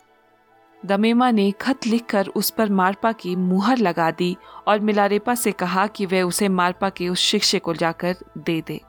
दमेमा 0.86 1.32
ने 1.32 1.52
खत 1.52 1.86
लिखकर 1.88 2.28
उस 2.28 2.50
पर 2.50 2.70
मारपा 2.70 3.12
की 3.12 3.36
मुहर 3.36 3.78
लगा 3.78 4.12
दी 4.12 4.38
और 4.68 4.80
मिलारेपा 4.80 5.36
से 5.36 5.52
कहा 5.52 5.88
कि 5.88 6.06
वह 6.06 6.22
उसे 6.22 6.50
मारपा 6.50 6.90
के 6.90 7.10
उस 7.10 7.20
शिष्य 7.20 7.60
को 7.60 7.74
जाकर 7.74 8.16
दे 8.38 8.62
दे। 8.62 8.82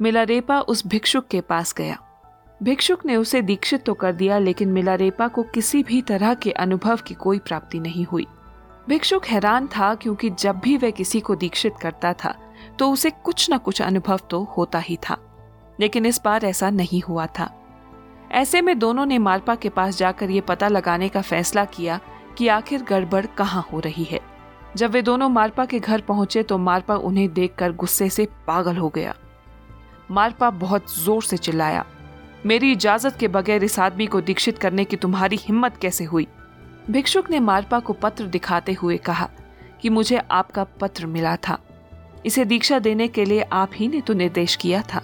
मिलारेपा 0.00 0.60
उस 0.60 0.86
भिक्षुक 0.86 1.26
के 1.26 1.40
पास 1.40 1.74
गया। 1.74 1.98
भिक्षुक 2.62 3.06
ने 3.06 3.16
उसे 3.16 3.42
दीक्षित 3.42 3.84
तो 3.84 3.94
कर 3.94 4.12
दिया, 4.12 4.38
लेकिन 4.38 4.72
मिलारेपा 4.72 5.28
को 5.28 5.42
किसी 5.42 5.82
भी 5.82 6.02
तरह 6.02 6.34
के 6.34 6.50
अनुभव 6.50 6.96
की 6.96 7.14
कोई 7.14 7.38
प्राप्ति 7.38 7.80
नहीं 7.80 8.04
हुई। 8.04 8.26
भिक्षुक 8.88 9.26
हैरान 9.26 9.66
था 9.66 9.94
क्योंकि 9.94 10.30
जब 10.30 10.58
भी 10.58 10.76
वह 10.76 10.90
किसी 10.90 11.20
को 11.20 11.34
दीक्षित 11.34 11.74
करता 11.82 12.12
था 12.12 12.34
तो 12.78 12.90
उसे 12.90 13.10
कुछ 13.10 13.50
न 13.50 13.58
कुछ 13.58 13.82
अनुभव 13.82 14.20
तो 14.30 14.42
होता 14.56 14.78
ही 14.78 14.96
था। 15.08 15.16
लेकिन 15.80 16.06
इस 16.06 16.20
बार 16.24 16.44
ऐसा 16.44 16.70
नहीं 16.70 17.02
हुआ 17.02 17.26
था। 17.26 17.61
ऐसे 18.32 18.60
में 18.60 18.78
दोनों 18.78 19.04
ने 19.06 19.18
मारपा 19.18 19.54
के 19.54 19.68
पास 19.68 19.96
जाकर 19.98 20.30
ये 20.30 20.40
पता 20.40 20.68
लगाने 20.68 21.08
का 21.08 21.20
फैसला 21.22 21.64
किया 21.64 21.98
कि 22.38 22.46
आखिर 22.48 22.82
गड़बड़ 22.82 23.24
कहाँ 23.38 23.66
हो 23.72 23.80
रही 23.80 24.04
है। 24.04 24.20
जब 24.76 24.90
वे 24.90 25.02
दोनों 25.02 25.28
मारपा 25.28 25.64
के 25.64 25.78
घर 25.78 26.00
पहुँचे 26.00 26.42
तो 26.42 26.58
मारपा 26.58 26.94
उन्हें 26.96 27.32
देखकर 27.34 27.72
गुस्से 27.74 28.08
से 28.08 28.26
पागल 28.46 28.76
हो 28.76 28.88
गया। 28.88 29.14
मारपा 30.10 30.50
बहुत 30.52 30.94
ज़ोर 30.94 31.22
से 31.22 31.36
चिल्लाया, 31.36 31.84
मेरी 32.46 32.72
इजाज़त 32.72 33.16
के 33.16 33.28
बगैर 33.28 33.64
इस 33.64 33.78
आदमी 33.78 34.06
को 34.06 34.20
दीक्षित 34.22 34.58
करने 34.58 34.84
की 34.84 34.96
तुम्हारी 34.96 35.36
हिम्मत 35.38 35.76
कैसे 35.76 36.04
हुई? 36.04 36.26
भिक्षुक 36.90 37.30
ने 37.30 37.40
मारपा 37.40 37.80
को 37.80 37.92
पत्र 37.92 38.24
दिखाते 38.26 38.72
हुए 38.72 38.96
कहा 38.98 39.28
कि 39.82 39.88
मुझे 39.90 40.20
आपका 40.30 40.64
पत्र 40.80 41.06
मिला 41.06 41.36
था। 41.38 41.58
इसे 42.26 42.44
दीक्षा 42.44 42.78
देने 42.78 43.08
के 43.08 43.24
लिए 43.24 43.42
आप 43.42 43.70
ही 43.74 43.88
ने 43.88 44.00
तो 44.00 44.14
निर्देश 44.14 44.56
किया 44.56 44.82
था। 44.84 45.02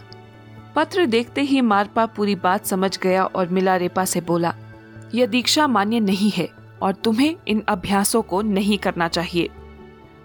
पत्र 0.79 1.05
देखते 1.07 1.41
ही 1.41 1.61
मारपा 1.61 2.05
पूरी 2.07 2.35
बात 2.35 2.67
समझ 2.67 2.99
गया 2.99 3.25
और 3.27 3.49
मिलारेपा 3.49 4.05
से 4.05 4.21
बोला, 4.21 4.53
यह 5.15 5.27
दीक्षा 5.27 5.67
मान्य 5.67 6.01
नहीं 6.01 6.31
है 6.31 6.47
और 6.83 6.93
तुम्हें 6.95 7.35
इन 7.49 7.63
अभ्यासों 7.69 8.21
को 8.23 8.43
नहीं 8.43 8.77
करना 8.79 9.09
चाहिए। 9.09 9.49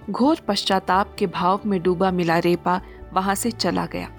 घोर 0.10 0.42
पश्चाताप 0.48 1.16
के 1.20 1.28
भाव 1.28 1.62
में 1.66 1.82
डूबा 1.84 2.12
मिलारेपा 2.12 2.80
वहाँ 3.14 3.36
से 3.36 3.52
चला 3.52 3.86
गया। 3.86 4.10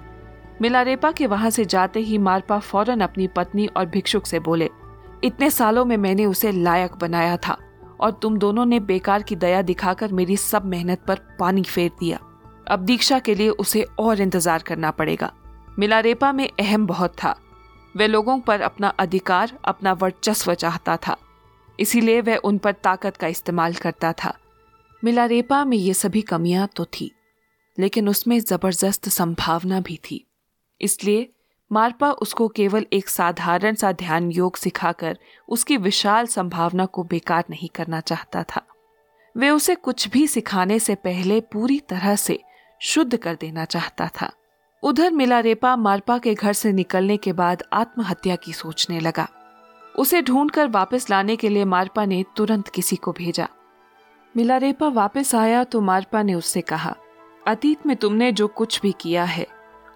मिलारेपा 0.63 1.13
के 1.13 1.27
वहाँ 1.27 1.51
से 1.51 1.65
जाते 1.67 2.01
ही 2.01 2.19
मारपा 2.21 2.59
फ़ौरन 2.61 3.01
अपनी 3.01 3.27
पत्नी 3.29 3.67
और 3.67 3.87
भिक्षुक 3.87 4.27
से 4.27 4.39
बोले, 4.41 4.69
इतने 5.25 5.51
सालों 5.51 5.85
में 5.85 5.97
मैंने 5.99 6.27
उसे 6.27 6.53
लायक 6.53 6.97
बनाया 7.01 7.37
था 7.39 7.57
और 8.01 8.19
तुम 8.23 8.39
दोनों 8.39 8.67
ने 8.67 8.81
बेकार 8.83 9.23
की 9.23 9.37
दया 9.37 9.63
दिखाकर 9.63 10.13
मेरी 10.13 10.37
सब 10.39 10.67
मेहनत 10.67 11.05
पर 11.09 11.21
पानी 11.39 11.63
फेर 11.65 11.91
दिया। 12.01 12.19
अब 12.69 12.85
दीक्षा 12.85 13.19
के 13.21 13.35
लिए 13.35 13.49
उसे 13.51 13.87
और 13.99 14.21
इंतज़ार 14.21 14.63
करना 14.63 14.91
पड़ेगा। 14.93 15.33
मिलारेपा 15.79 16.33
में 16.33 16.49
अहम 16.51 16.87
बहुत 16.87 17.15
था। 17.23 17.35
वह 17.95 18.07
लोगों 18.07 18.39
पर 18.41 18.61
अपना 18.61 18.89
अधिकार, 18.89 19.59
अपना 19.65 19.93
वर्चस्व 19.93 20.55
चाहता 20.55 20.97
था। 20.97 21.17
इसीलिए 21.79 22.21
वह 22.21 22.37
उन 22.37 22.59
पर 22.59 22.73
ताकत 22.75 23.17
का 23.17 23.27
इस्तेमाल 23.27 23.75
करता 23.75 24.13
था। 24.15 24.37
मिलारेपा 25.03 25.65
में 25.65 25.77
ये 25.77 25.95
सभी 25.95 26.23
कमियाँ 26.23 26.69
तो 26.77 26.85
थी, 26.85 27.11
लेकिन 27.79 28.09
उसमें 28.09 28.39
ज़बरदस्त 28.41 29.09
संभावना 29.09 29.81
भी 29.81 29.99
थी। 30.11 30.25
इसलिए 30.81 31.29
मारपा 31.71 32.11
उसको 32.13 32.49
केवल 32.49 32.87
एक 32.93 33.09
साधारण 33.09 33.75
सा 33.75 33.91
ध्यान 33.93 34.31
योग 34.31 34.57
सिखाकर 34.57 35.19
उसकी 35.49 35.77
विशाल 35.77 36.27
संभावना 36.27 36.87
को 36.87 37.03
बेकार 37.03 37.45
नहीं 37.51 37.69
करना 37.69 38.01
चाहता 38.01 38.43
था। 38.43 38.63
वे 39.37 39.51
उसे 39.51 39.75
कुछ 39.75 40.09
भी 40.09 40.27
सिखाने 40.27 40.79
से 40.79 40.95
पहले 40.95 41.41
पूरी 41.53 41.79
तरह 41.81 42.17
से 42.17 42.39
शुद्ध 42.81 43.17
कर 43.17 43.35
देना 43.35 43.65
चाहता 43.65 44.09
था। 44.21 44.31
उधर 44.85 45.11
मिलारेपा 45.13 45.75
मारपा 45.77 46.17
के 46.19 46.33
घर 46.35 46.53
से 46.53 46.73
निकलने 46.73 47.17
के 47.17 47.33
बाद 47.33 47.63
आत्महत्या 47.73 48.35
की 48.37 48.53
सोचने 48.53 48.99
लगा। 49.01 49.27
उसे 49.95 50.21
ढूंढकर 50.23 50.67
वापस 50.69 51.09
लाने 51.11 51.37
के 51.37 51.49
लिए 51.49 51.65
मारपा 51.65 52.05
ने 52.05 52.25
तुरंत 52.37 52.69
किसी 52.69 52.97
को 52.97 53.13
भेजा। 53.13 53.47
मिलारेपा 54.35 54.89
वापस 54.91 55.35
आया 55.35 55.63
तो 55.65 55.81
मारपा 55.81 56.23
ने 56.23 56.35
उससे 56.35 56.61
कहा, 56.63 56.95
अतीत 57.47 57.87
में 57.87 57.95
तुमने 57.97 58.31
जो 58.33 58.49
कुछ 58.51 58.81
भी 58.81 58.93
किया 59.01 59.25
है, 59.25 59.47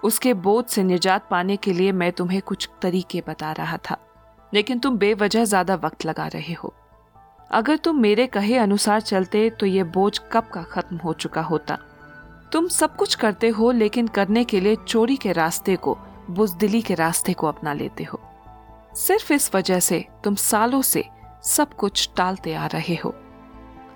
उसके 0.04 0.32
बोझ 0.36 0.64
से 0.66 0.82
निजात 0.84 1.28
पाने 1.30 1.56
के 1.56 1.72
लिए 1.72 1.92
मैं 1.94 2.10
तुम्हें 2.12 2.40
कुछ 2.42 2.68
तरीके 2.82 3.22
बता 3.28 3.52
रहा 3.52 3.76
था, 3.80 3.96
लेकिन 4.52 4.78
तुम 4.78 4.96
बेवजह 4.98 5.44
ज़्यादा 5.44 5.74
वक्त 5.76 6.06
लगा 6.06 6.26
रहे 6.28 6.54
हो। 6.54 6.72
अगर 7.50 7.76
तुम 7.76 8.00
मेरे 8.00 8.26
कहे 8.28 8.56
अनुसार 8.58 9.00
चलते 9.02 9.48
तो 9.50 9.66
ये 9.66 9.84
बोझ 9.90 10.18
कब 10.32 10.48
का 10.54 10.62
खत्म 10.64 10.96
हो 10.96 11.12
चुका 11.14 11.42
होता। 11.42 11.78
तुम 12.52 12.68
सब 12.68 12.96
कुछ 12.96 13.14
करते 13.14 13.48
हो, 13.48 13.70
लेकिन 13.70 14.06
करने 14.06 14.44
के 14.44 14.60
लिए 14.60 14.76
चोरी 14.76 15.16
के 15.16 15.32
रास्ते 15.32 15.76
को, 15.76 15.98
बुजदिली 16.30 16.82
के 16.82 16.94
रास्ते 16.94 17.32
को 17.32 17.46
अपना 17.46 17.72
लेते 17.72 18.04
हो। 18.04 18.20
सिर्फ़ 18.94 19.32
इस 19.32 19.54
वजह 19.54 19.80
से 19.80 20.04
तुम 20.24 20.34
सालों 20.34 20.82
से 20.82 21.04
सब 21.44 21.74
कुछ 21.74 22.10
टालते 22.16 22.54
आ 22.54 22.66
रहे 22.66 22.94
हो। 22.94 23.14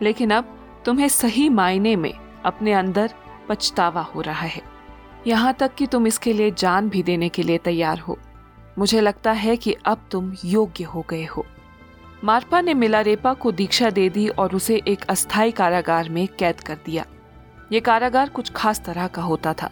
लेकिन 0.03 0.31
अब 0.31 0.67
तुम्हें 0.85 1.09
सही 1.09 1.49
मायने 1.49 1.97
में 1.97 2.15
अपने 2.45 2.73
अंदर 2.73 3.15
पछतावा 3.49 4.03
हो 4.03 4.21
रहा 4.21 4.47
है। 4.47 4.63
यहाँ 5.27 5.55
तक 5.55 5.75
कि 5.75 5.87
तुम 5.87 6.07
इसके 6.07 6.33
लिए 6.33 6.51
जान 6.51 6.89
भी 6.89 7.03
देने 7.03 7.29
के 7.29 7.43
लिए 7.43 7.59
तैयार 7.59 7.99
हो। 7.99 8.19
मुझे 8.79 9.01
लगता 9.01 9.33
है 9.33 9.57
कि 9.57 9.77
अब 9.85 10.09
तुम 10.11 10.35
योग्य 10.45 10.85
हो 10.85 11.05
गए 11.11 11.25
हो। 11.25 11.47
मारपा 12.25 12.61
ने 12.61 12.75
मिलारेपा 12.75 13.35
को 13.35 13.53
दीक्षा 13.53 13.91
दे 13.91 14.09
दी 14.09 14.29
और 14.29 14.57
उसे 14.57 14.83
एक 14.89 15.05
अस्थायी 15.05 15.53
कारागार 15.53 16.09
में 16.09 16.29
कैद 16.39 16.61
कर 16.61 16.79
दिया। 16.87 17.05
ये 17.73 17.81
कारागार 17.81 18.29
कुछ 18.29 18.51
खास 18.53 18.81
तरह 18.81 19.07
का 19.07 19.23
होता 19.23 19.53
था। 19.53 19.71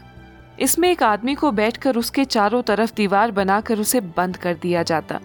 इसमें 0.61 0.89
एक 0.91 1.03
आदमी 1.03 1.35
को 1.35 1.51
बैठकर 1.53 1.97
उसके 1.97 2.25
चारों 2.25 2.61
तरफ़ 2.63 2.93
दीवार 2.97 3.31
बनाकर 3.31 3.79
उसे 3.79 4.01
बंद 4.17 4.37
कर 4.37 4.55
दिया 4.55 4.83
जाता। 4.83 5.21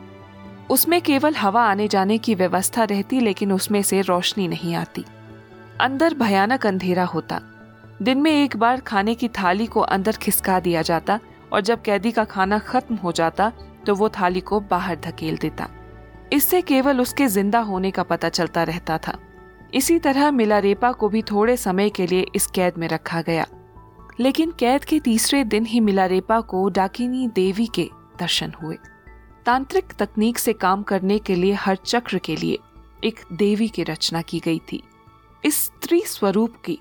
उसमें 0.70 1.02
केवल 1.02 1.36
हवा 1.36 1.64
आने 1.64 1.88
जाने 1.88 2.18
की 2.18 2.36
व्यवस्था 2.36 2.84
रहती, 2.84 3.20
लेकिन 3.20 3.52
उसमें 3.52 3.82
से 3.82 4.02
रोशनी 4.02 4.48
नहीं 4.48 4.74
आती। 4.76 5.06
अंदर 5.82 6.14
भयानक 6.14 6.66
अंधेरा 6.66 7.04
होता। 7.06 7.40
दिन 8.02 8.22
में 8.22 8.32
एक 8.34 8.58
बार 8.58 8.80
खाने 8.82 9.16
की 9.16 9.28
थाली 9.32 9.66
को 9.68 9.80
अंदर 9.82 10.16
खिसका 10.18 10.60
दिया 10.60 10.82
जाता 10.82 11.20
और 11.54 11.62
जब 11.62 11.82
कैदी 11.82 12.12
का 12.12 12.24
खाना 12.26 12.60
खत्म 12.62 12.96
हो 12.96 13.12
जाता 13.12 13.52
तो 13.86 13.96
वो 13.96 14.10
थाली 14.10 14.40
को 14.42 14.60
बाहर 14.62 15.00
धकेल 15.00 15.38
देता। 15.38 15.68
इससे 16.34 16.62
केवल 16.64 17.02
उसके 17.02 17.28
ज़िंदा 17.28 17.60
होने 17.62 17.92
का 17.92 18.04
पता 18.04 18.30
चलता 18.30 18.64
रहता 18.64 18.98
था। 18.98 19.18
इसी 19.76 20.00
तरह 20.00 20.32
मिलारेपा 20.32 20.92
को 20.92 21.10
भी 21.10 21.22
थोड़े 21.22 21.58
समय 21.58 21.90
के 21.90 22.08
लिए 22.08 22.26
इस 22.36 22.48
कैद 22.48 22.74
में 22.78 22.88
रखा 22.88 23.22
गया। 23.22 23.48
लेकिन 24.20 24.52
कैद 24.52 24.86
के 24.86 25.00
तीसरे 25.00 25.44
दिन 25.44 25.66
ही 25.66 25.80
मिलारेपा 25.80 26.42
को 26.42 26.70
डाकिनी 26.70 27.28
देवी 27.28 27.68
के 27.68 27.90
दर्शन 28.20 28.54
हुए। 28.64 28.78
तांत्रिक 29.46 29.94
तकनीक 30.00 30.38
से 30.38 30.54
काम 30.54 30.84
करने 30.84 31.20
के 31.20 31.36
लिए 31.36 31.54
हर 31.54 31.76
चक्र 31.76 32.18
के 32.18 32.36
लिए 32.36 32.58
एक 33.04 33.20
देवी 33.34 33.68
की 33.68 33.84
रचना 33.84 34.22
की 34.22 34.40
गई 34.40 34.60
थी। 34.60 34.84
इस 35.46 35.66
स्त्री 35.66 36.02
स्वरूप 36.02 36.56
की 36.66 36.80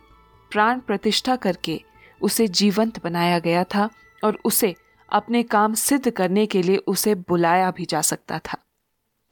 प्राण 0.50 0.80
प्रतिष्ठा 0.80 1.36
करके 1.36 1.82
उसे 2.22 2.48
जीवंत 2.48 3.04
बनाया 3.04 3.38
गया 3.38 3.64
था 3.64 3.90
और 4.24 4.38
उसे 4.44 4.74
अपने 5.12 5.42
काम 5.42 5.74
सिद्ध 5.74 6.10
करने 6.10 6.46
के 6.46 6.62
लिए 6.62 6.76
उसे 6.76 7.14
बुलाया 7.14 7.70
भी 7.70 7.84
जा 7.84 8.00
सकता 8.00 8.38
था। 8.38 8.58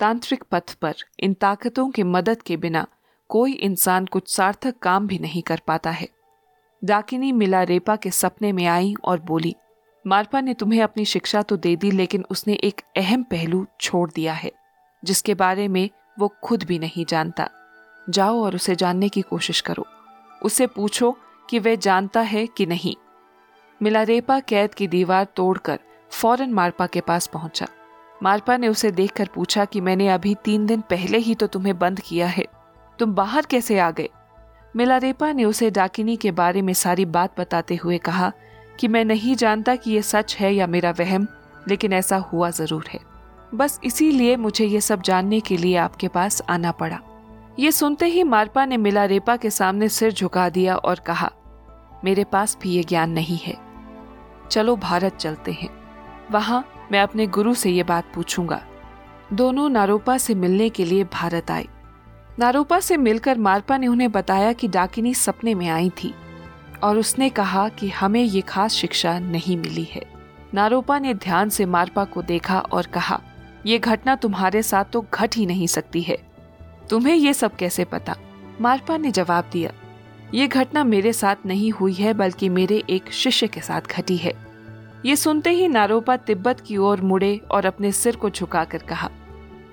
तांत्रिक 0.00 0.44
पथ 0.50 0.74
पर 0.74 0.94
इन 1.20 1.34
ताकतों 1.34 1.90
की 1.90 2.02
मदद 2.02 2.42
के 2.42 2.56
बिना 2.56 2.86
कोई 3.32 3.52
इंसान 3.52 4.06
कुछ 4.06 4.36
सार्थक 4.36 4.78
काम 4.78 5.06
भी 5.06 5.18
नहीं 5.18 5.42
कर 5.42 5.60
पाता 5.66 5.90
है। 5.90 6.08
डाकिनी 6.84 7.32
मिला 7.32 7.62
रेपा 7.62 7.96
के 7.96 8.10
सपने 8.10 8.52
में 8.52 8.66
आई 8.66 8.94
और 9.04 9.20
बोली 9.20 9.56
मारपा 10.06 10.40
ने 10.40 10.54
तुम्हें 10.54 10.82
अपनी 10.82 11.04
शिक्षा 11.04 11.42
तो 11.42 11.56
दे 11.56 11.76
दी, 11.76 11.90
लेकिन 11.90 12.24
उसने 12.30 12.54
एक 12.54 12.80
अहम 12.96 13.22
पहलू 13.22 13.66
छोड़ 13.80 14.10
दिया 14.10 14.32
है, 14.32 14.52
जिसके 15.04 15.34
बारे 15.34 15.68
में 15.68 15.90
वो 16.18 16.34
खुद 16.44 16.62
भी 16.62 16.78
नहीं 16.78 17.04
जानता। 17.04 17.48
जाओ 18.10 18.42
और 18.42 18.54
उसे 18.54 18.76
जानने 18.76 19.08
की 19.08 19.22
कोशिश 19.22 19.60
करो। 19.60 19.86
उसे 20.42 20.66
पूछो 20.66 21.18
कि 21.50 21.58
वह 21.58 21.74
जानता 21.74 22.20
है 22.20 22.46
कि 22.46 22.66
नहीं। 22.66 22.94
मिलारेपा 23.82 24.40
कैद 24.40 24.74
की 24.74 24.88
दीवार 24.88 25.24
तोड़कर 25.24 25.78
फ़ौरन 26.10 26.50
मारपा 26.50 26.86
के 26.86 27.00
पास 27.00 27.26
पहुँचा। 27.26 27.66
मारपा 28.22 28.56
ने 28.56 28.68
उसे 28.68 28.90
देखकर 28.90 29.28
पूछा 29.34 29.64
कि, 29.64 29.80
मैंने 29.80 30.08
अभी 30.08 30.34
तीन 30.34 30.66
दिन 30.66 30.80
पहले 30.80 31.18
ही 31.18 31.34
तो 31.34 31.46
तुम्हें 31.46 31.78
बंद 31.78 32.00
किया 32.00 32.26
है। 32.26 32.61
तुम 33.02 33.14
बाहर 33.14 33.46
कैसे 33.46 33.78
आ 33.78 33.90
गए? 33.90 34.08
मिलारेपा 34.74 35.30
ने 35.32 35.44
उसे 35.44 35.70
डाकिनी 35.70 36.16
के 36.16 36.30
बारे 36.30 36.60
में 36.62 36.72
सारी 36.72 37.04
बात 37.06 37.40
बताते 37.40 37.76
हुए 37.76 37.96
कहा 37.98 38.30
कि 38.80 38.88
मैं 38.88 39.04
नहीं 39.04 39.34
जानता 39.36 39.74
कि 39.76 39.90
ये 39.90 40.02
सच 40.02 40.36
है 40.36 40.54
या 40.54 40.66
मेरा 40.66 40.90
वहम, 40.90 41.26
लेकिन 41.68 41.92
ऐसा 41.92 42.16
हुआ 42.16 42.50
ज़रूर 42.50 42.84
है। 42.88 43.00
बस 43.54 43.80
इसीलिए 43.84 44.36
मुझे 44.36 44.64
ये 44.64 44.80
सब 44.80 45.02
जानने 45.02 45.40
के 45.40 45.56
लिए 45.56 45.76
आपके 45.76 46.08
पास 46.08 46.40
आना 46.50 46.72
पड़ा। 46.72 46.98
ये 47.58 47.72
सुनते 47.72 48.06
ही 48.06 48.22
मारपा 48.24 48.64
ने 48.64 48.76
मिलारेपा 48.76 49.36
के 49.36 49.50
सामने 49.50 49.88
सिर 49.88 50.12
झुका 50.12 50.48
दिया 50.50 50.76
और 50.76 51.00
कहा, 51.00 51.30
मेरे 52.04 52.24
पास 52.24 52.56
भी 52.62 52.76
ये 52.76 52.84
ज्ञान 52.84 53.10
नहीं 53.10 53.38
है। 53.38 53.58
चलो 54.50 54.76
भारत 54.78 55.16
चलते 55.16 55.52
हैं। 55.52 55.70
वहाँ 56.30 56.64
मैं 56.92 57.00
अपने 57.00 57.26
गुरु 57.26 57.54
से 57.54 57.70
ये 57.70 57.82
बात 57.82 58.14
पूछूँगा 58.14 58.62
दोनों 59.32 59.68
नारोपा 59.70 60.18
से 60.18 60.34
मिलने 60.36 60.68
के 60.70 60.84
लिए 60.84 61.04
भारत 61.12 61.50
आए। 61.50 61.68
नारोपा 62.38 62.78
से 62.80 62.96
मिलकर 62.96 63.38
मारपा 63.38 63.76
ने 63.78 63.86
उन्हें 63.86 64.10
बताया 64.12 64.52
कि 64.52 64.68
डाकिनी 64.68 65.12
सपने 65.14 65.54
में 65.54 65.68
आई 65.68 65.90
थी, 66.02 66.12
और 66.82 66.98
उसने 66.98 67.28
कहा 67.28 67.68
कि 67.68 67.88
हमें 67.88 68.22
ये 68.22 68.40
खास 68.40 68.72
शिक्षा 68.72 69.18
नहीं 69.18 69.56
मिली 69.56 69.84
है। 69.84 70.04
नारोपा 70.54 70.98
ने 70.98 71.14
ध्यान 71.14 71.48
से 71.48 71.66
मारपा 71.66 72.04
को 72.04 72.22
देखा 72.22 72.58
और 72.58 72.86
कहा 72.86 73.20
यह 73.66 73.78
घटना 73.78 74.14
तुम्हारे 74.16 74.62
साथ 74.62 74.84
तो 74.84 75.04
घट 75.04 75.36
ही 75.36 75.46
नहीं 75.46 75.66
सकती 75.66 76.02
है। 76.02 76.16
तुम्हें 76.90 77.14
ये 77.14 77.32
सब 77.34 77.56
कैसे 77.56 77.84
पता? 77.84 78.16
मारपा 78.60 78.96
ने 78.96 79.10
जवाब 79.10 79.48
दिया, 79.52 79.72
ये 80.34 80.46
घटना 80.46 80.84
मेरे 80.84 81.12
साथ 81.12 81.46
नहीं 81.46 81.70
हुई 81.70 81.92
है, 81.92 82.12
बल्कि 82.14 82.48
मेरे 82.48 82.82
एक 82.90 83.12
शिष्य 83.12 83.46
के 83.46 83.60
साथ 83.60 83.90
घटी 83.90 84.16
है। 84.16 84.32
ये 85.06 85.16
सुनते 85.16 85.50
ही 85.50 85.68
नारोपा 85.68 86.16
तिब्बत 86.16 86.60
की 86.60 86.76
ओर 86.76 87.00
मुड़े 87.00 87.36
और 87.50 87.66
अपने 87.66 87.92
सिर 87.92 88.16
को 88.16 88.30
झुकाकर 88.30 88.82
कहा, 88.82 89.10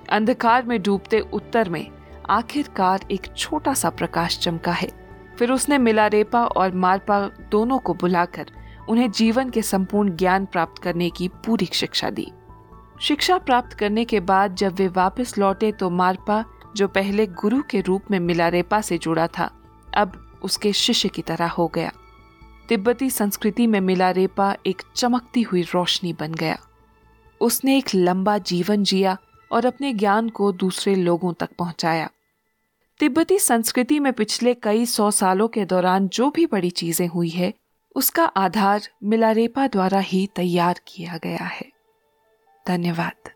अंधकार 0.09 0.65
में 0.65 0.81
डूबते 0.81 1.19
उत्तर 1.33 1.69
में 1.69 1.85
आखिरकार 2.29 3.05
एक 3.11 3.27
छोटा 3.37 3.73
सा 3.73 3.89
प्रकाश 3.89 4.39
चमका 4.39 4.71
है। 4.71 4.89
फिर 5.39 5.51
उसने 5.51 5.77
मिलारेपा 5.77 6.45
और 6.45 6.73
मारपा 6.75 7.19
दोनों 7.51 7.79
को 7.79 7.93
बुलाकर 7.93 8.51
उन्हें 8.89 9.11
जीवन 9.11 9.49
के 9.49 9.61
संपूर्ण 9.61 10.15
ज्ञान 10.15 10.45
प्राप्त 10.45 10.81
करने 10.81 11.09
की 11.09 11.27
पूरी 11.27 11.69
शिक्षा 11.73 12.09
दी। 12.09 12.31
शिक्षा 13.01 13.37
प्राप्त 13.37 13.73
करने 13.73 14.05
के 14.05 14.19
बाद 14.19 14.55
जब 14.55 14.73
वे 14.73 14.87
वापस 14.87 15.37
लौटे 15.37 15.71
तो 15.71 15.89
मारपा, 15.89 16.45
जो 16.75 16.87
पहले 16.87 17.27
गुरु 17.27 17.61
के 17.61 17.81
रूप 17.81 18.01
में 18.11 18.19
मिलारेपा 18.19 18.81
से 18.81 18.97
जुड़ा 18.97 19.27
था, 19.27 19.51
अब 19.97 20.39
उसके 20.43 20.73
शिष्य 20.73 21.09
की 21.09 21.21
तरह 21.21 21.47
हो 21.47 21.67
गया। 21.67 21.91
तिब्बती 22.69 23.09
संस्कृति 23.09 23.67
में 23.67 23.79
मिलारेपा 23.81 24.55
एक 24.65 24.81
चमकती 24.95 25.41
हुई 25.41 25.61
रोशनी 25.61 26.13
बन 26.13 26.33
गया। 26.33 26.57
उसने 27.41 27.77
एक 27.77 27.85
लंबा 27.95 28.37
जीवन 28.37 28.83
जिया 28.83 29.17
और 29.51 29.65
अपने 29.65 29.93
ज्ञान 29.93 30.29
को 30.29 30.51
दूसरे 30.51 30.95
लोगों 30.95 31.33
तक 31.33 31.49
पहुँचाया। 31.59 32.09
तिब्बती 32.99 33.39
संस्कृति 33.39 33.99
में 33.99 34.13
पिछले 34.13 34.53
कई 34.53 34.85
सौ 34.85 35.11
सालों 35.11 35.47
के 35.47 35.65
दौरान 35.65 36.07
जो 36.07 36.29
भी 36.29 36.45
बड़ी 36.45 36.69
चीज़ें 36.69 37.07
हुई 37.07 37.29
है, 37.29 37.53
उसका 37.95 38.23
आधार 38.23 38.81
मिलारेपा 39.03 39.67
द्वारा 39.67 39.99
ही 39.99 40.29
तैयार 40.35 40.79
किया 40.87 41.19
गया 41.23 41.45
है। 41.45 41.71
धन्यवाद। 42.67 43.29